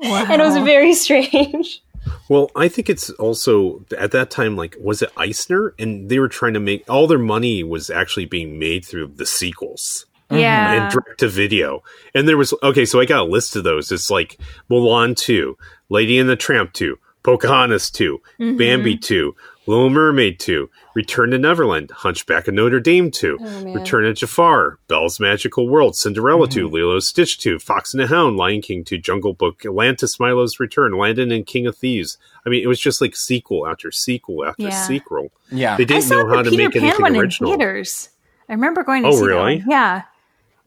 Wow. 0.00 0.26
and 0.28 0.42
it 0.42 0.44
was 0.44 0.56
very 0.58 0.94
strange. 0.94 1.82
Well, 2.28 2.50
I 2.56 2.68
think 2.68 2.90
it's 2.90 3.10
also 3.10 3.84
at 3.96 4.10
that 4.10 4.30
time 4.30 4.56
like 4.56 4.76
was 4.80 5.02
it 5.02 5.12
Eisner 5.16 5.72
and 5.78 6.08
they 6.08 6.18
were 6.18 6.28
trying 6.28 6.54
to 6.54 6.60
make 6.60 6.84
all 6.90 7.06
their 7.06 7.18
money 7.18 7.62
was 7.62 7.90
actually 7.90 8.26
being 8.26 8.58
made 8.58 8.84
through 8.84 9.12
the 9.14 9.26
sequels 9.26 10.06
Mm-hmm. 10.30 10.40
yeah. 10.40 10.82
and 10.84 10.92
direct 10.92 11.20
to 11.20 11.28
video. 11.28 11.82
And 12.14 12.28
there 12.28 12.36
was 12.36 12.52
okay, 12.62 12.84
so 12.84 13.00
I 13.00 13.06
got 13.06 13.20
a 13.20 13.24
list 13.24 13.56
of 13.56 13.64
those. 13.64 13.90
It's 13.90 14.10
like 14.10 14.38
Mulan 14.70 15.16
2, 15.16 15.56
Lady 15.88 16.18
and 16.18 16.28
the 16.28 16.36
Tramp 16.36 16.72
2, 16.74 16.98
Pocahontas 17.22 17.90
2, 17.90 18.20
mm-hmm. 18.38 18.56
Bambi 18.58 18.96
2, 18.98 19.34
Little 19.66 19.90
Mermaid 19.90 20.38
2, 20.38 20.68
Return 20.94 21.30
to 21.30 21.38
Neverland, 21.38 21.90
Hunchback 21.90 22.48
of 22.48 22.54
Notre 22.54 22.80
Dame 22.80 23.10
2. 23.10 23.38
Return 23.74 24.06
of 24.06 24.16
Jafar, 24.16 24.78
Belle's 24.88 25.20
Magical 25.20 25.68
World, 25.68 25.94
Cinderella 25.96 26.48
2, 26.48 26.66
mm-hmm. 26.66 26.74
Lilo 26.74 26.98
Stitch 27.00 27.38
2, 27.38 27.58
Fox 27.58 27.92
and 27.94 28.02
the 28.02 28.06
Hound, 28.06 28.36
Lion 28.36 28.60
King 28.62 28.82
2, 28.84 28.98
Jungle 28.98 29.32
Book, 29.34 29.64
Atlantis, 29.64 30.18
Milo's 30.18 30.58
Return, 30.60 30.92
Aladdin 30.94 31.30
and 31.32 31.46
King 31.46 31.66
of 31.66 31.76
Thieves. 31.76 32.18
I 32.44 32.48
mean, 32.50 32.62
it 32.62 32.66
was 32.66 32.80
just 32.80 33.00
like 33.00 33.14
sequel 33.16 33.66
after 33.66 33.90
sequel 33.92 34.44
after 34.44 34.62
Yeah. 34.64 34.70
sequel. 34.70 35.30
Yeah. 35.50 35.76
They 35.76 35.84
didn't 35.84 36.08
know 36.10 36.26
how 36.28 36.42
to 36.42 36.50
Peter 36.50 36.64
make 36.64 36.72
Pan 36.72 36.82
anything 36.84 37.02
one 37.02 37.16
original. 37.16 37.52
in 37.52 37.58
theaters. 37.58 38.08
I 38.48 38.52
remember 38.54 38.82
going 38.82 39.02
to 39.02 39.08
Oh, 39.08 39.12
see 39.12 39.18
that 39.20 39.26
really? 39.26 39.56
one. 39.58 39.64
Yeah. 39.70 40.02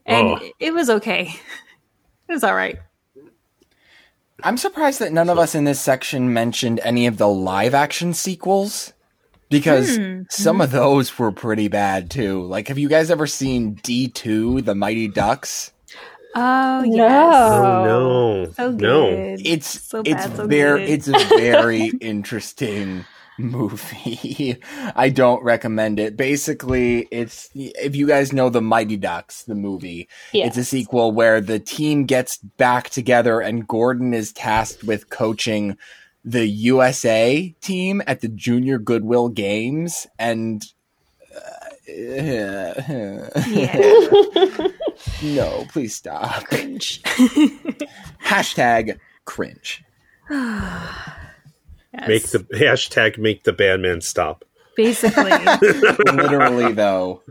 And 0.06 0.28
Oh. 0.28 0.38
it 0.58 0.72
was 0.74 0.90
okay. 0.90 1.34
It 2.28 2.32
was 2.36 2.44
all 2.44 2.54
right. 2.54 2.78
I'm 4.42 4.56
surprised 4.56 5.00
that 5.00 5.12
none 5.12 5.28
of 5.28 5.38
us 5.38 5.54
in 5.54 5.64
this 5.64 5.80
section 5.80 6.32
mentioned 6.32 6.80
any 6.82 7.06
of 7.06 7.18
the 7.18 7.28
live 7.28 7.74
action 7.74 8.14
sequels 8.14 8.92
because 9.50 9.96
Hmm. 9.96 10.22
some 10.30 10.60
of 10.62 10.70
those 10.70 11.18
were 11.18 11.30
pretty 11.30 11.68
bad 11.68 12.10
too. 12.10 12.42
Like, 12.42 12.68
have 12.68 12.78
you 12.78 12.88
guys 12.88 13.10
ever 13.10 13.26
seen 13.26 13.76
D2, 13.82 14.64
The 14.64 14.74
Mighty 14.74 15.08
Ducks? 15.08 15.72
Oh 16.34 16.82
No. 16.86 16.94
yes, 16.96 17.34
Oh 17.52 17.84
no, 17.84 18.52
so 18.52 18.70
no. 18.70 19.36
It's 19.44 19.66
So 19.88 20.02
it's 20.06 20.24
so 20.34 20.46
very 20.46 20.86
good. 20.86 20.90
it's 21.08 21.24
very 21.28 21.88
interesting 22.00 23.04
movie. 23.38 24.56
I 24.94 25.08
don't 25.08 25.42
recommend 25.42 25.98
it. 25.98 26.16
Basically, 26.16 27.08
it's 27.10 27.48
if 27.54 27.96
you 27.96 28.06
guys 28.06 28.32
know 28.32 28.48
the 28.50 28.60
Mighty 28.62 28.96
Ducks, 28.96 29.44
the 29.44 29.54
movie, 29.54 30.08
Yeah. 30.32 30.46
it's 30.46 30.56
a 30.56 30.64
sequel 30.64 31.12
where 31.12 31.40
the 31.40 31.58
team 31.58 32.04
gets 32.04 32.36
back 32.38 32.90
together 32.90 33.40
and 33.40 33.66
Gordon 33.66 34.14
is 34.14 34.32
tasked 34.32 34.84
with 34.84 35.10
coaching 35.10 35.76
the 36.24 36.46
USA 36.46 37.54
team 37.60 38.02
at 38.06 38.20
the 38.20 38.28
Junior 38.28 38.78
Goodwill 38.78 39.28
Games 39.28 40.06
and 40.18 40.64
uh, 41.34 41.40
Yeah. 41.88 43.28
no, 45.22 45.66
please 45.72 45.94
stop. 45.96 46.44
Cringe. 46.44 47.02
Hashtag 48.24 48.98
cringe. 49.24 49.82
Yes. 51.92 52.08
Make 52.08 52.26
the 52.28 52.38
hashtag 52.56 53.18
make 53.18 53.44
the 53.44 53.52
bad 53.52 53.80
man 53.80 54.00
stop. 54.00 54.44
basically 54.76 55.30
Literally 56.12 56.72
though. 56.72 57.22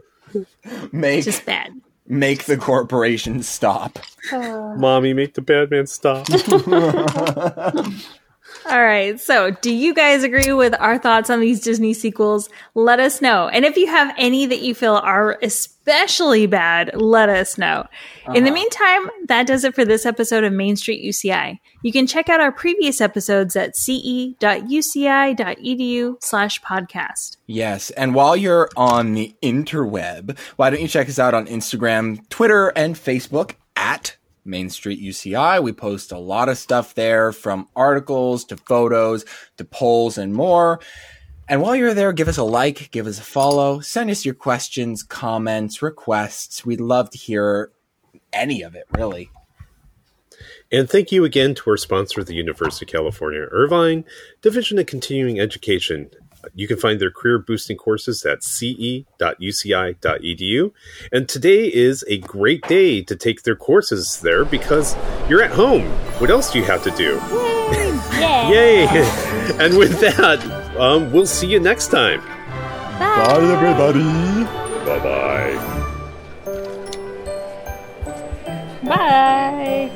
Make 0.91 1.23
just 1.25 1.45
bad. 1.45 1.73
make 2.07 2.45
the 2.45 2.57
corporation 2.57 3.41
stop. 3.43 3.99
Mommy, 4.31 5.13
make 5.13 5.33
the 5.33 5.41
bad 5.41 5.71
man 5.71 5.87
stop. 5.87 6.27
All 8.69 8.81
right. 8.81 9.19
So, 9.19 9.51
do 9.51 9.73
you 9.73 9.93
guys 9.93 10.23
agree 10.23 10.53
with 10.53 10.75
our 10.79 10.97
thoughts 10.97 11.29
on 11.29 11.39
these 11.39 11.59
Disney 11.59 11.93
sequels? 11.93 12.49
Let 12.75 12.99
us 12.99 13.21
know. 13.21 13.47
And 13.47 13.65
if 13.65 13.75
you 13.75 13.87
have 13.87 14.13
any 14.17 14.45
that 14.45 14.61
you 14.61 14.75
feel 14.75 14.95
are 14.95 15.39
especially 15.41 16.45
bad, 16.45 16.91
let 16.93 17.29
us 17.29 17.57
know. 17.57 17.87
In 18.35 18.43
the 18.43 18.51
uh-huh. 18.51 18.53
meantime, 18.53 19.09
that 19.27 19.47
does 19.47 19.63
it 19.63 19.73
for 19.73 19.83
this 19.83 20.05
episode 20.05 20.43
of 20.43 20.53
Main 20.53 20.75
Street 20.75 21.03
UCI. 21.03 21.59
You 21.81 21.91
can 21.91 22.05
check 22.05 22.29
out 22.29 22.39
our 22.39 22.51
previous 22.51 23.01
episodes 23.01 23.55
at 23.55 23.75
ce.uci.edu 23.75 24.41
E 25.81 26.13
slash 26.19 26.61
podcast. 26.61 27.37
Yes, 27.47 27.89
and 27.91 28.13
while 28.13 28.37
you're 28.37 28.69
on 28.77 29.13
the 29.13 29.35
interweb, 29.41 30.37
why 30.57 30.69
don't 30.69 30.81
you 30.81 30.87
check 30.87 31.09
us 31.09 31.17
out 31.17 31.33
on 31.33 31.47
Instagram, 31.47 32.27
Twitter, 32.29 32.69
and 32.69 32.95
Facebook 32.95 33.55
at 33.75 34.17
Main 34.43 34.69
Street 34.69 35.01
UCI. 35.01 35.61
We 35.61 35.71
post 35.71 36.11
a 36.11 36.17
lot 36.17 36.49
of 36.49 36.57
stuff 36.57 36.95
there 36.95 37.31
from 37.31 37.67
articles 37.75 38.45
to 38.45 38.57
photos 38.57 39.25
to 39.57 39.65
polls 39.65 40.17
and 40.17 40.33
more. 40.33 40.79
And 41.47 41.61
while 41.61 41.75
you're 41.75 41.93
there, 41.93 42.13
give 42.13 42.27
us 42.27 42.37
a 42.37 42.43
like, 42.43 42.91
give 42.91 43.07
us 43.07 43.19
a 43.19 43.23
follow, 43.23 43.81
send 43.81 44.09
us 44.09 44.23
your 44.23 44.33
questions, 44.33 45.03
comments, 45.03 45.81
requests. 45.81 46.65
We'd 46.65 46.79
love 46.79 47.09
to 47.09 47.17
hear 47.17 47.71
any 48.31 48.61
of 48.61 48.75
it, 48.75 48.85
really. 48.97 49.29
And 50.71 50.89
thank 50.89 51.11
you 51.11 51.25
again 51.25 51.53
to 51.55 51.69
our 51.69 51.77
sponsor, 51.77 52.23
the 52.23 52.33
University 52.33 52.85
of 52.85 52.91
California, 52.91 53.47
Irvine 53.51 54.05
Division 54.41 54.79
of 54.79 54.85
Continuing 54.85 55.39
Education. 55.39 56.09
You 56.53 56.67
can 56.67 56.77
find 56.77 56.99
their 56.99 57.11
career 57.11 57.39
boosting 57.39 57.77
courses 57.77 58.25
at 58.25 58.43
ce.uci.edu. 58.43 59.05
And 61.11 61.29
today 61.29 61.73
is 61.73 62.05
a 62.07 62.17
great 62.19 62.67
day 62.67 63.01
to 63.03 63.15
take 63.15 63.43
their 63.43 63.55
courses 63.55 64.19
there 64.21 64.45
because 64.45 64.95
you're 65.29 65.43
at 65.43 65.51
home. 65.51 65.83
What 66.19 66.29
else 66.29 66.51
do 66.51 66.59
you 66.59 66.65
have 66.65 66.83
to 66.83 66.91
do? 66.91 67.19
Yay! 68.19 68.49
Yay. 68.51 68.87
and 69.59 69.77
with 69.77 69.99
that, 69.99 70.43
um, 70.77 71.11
we'll 71.11 71.25
see 71.25 71.47
you 71.47 71.59
next 71.59 71.87
time. 71.87 72.21
Bye, 72.99 73.25
Bye 73.25 73.39
everybody. 73.41 74.03
Bye-bye. 74.85 75.71
Bye. 78.83 79.91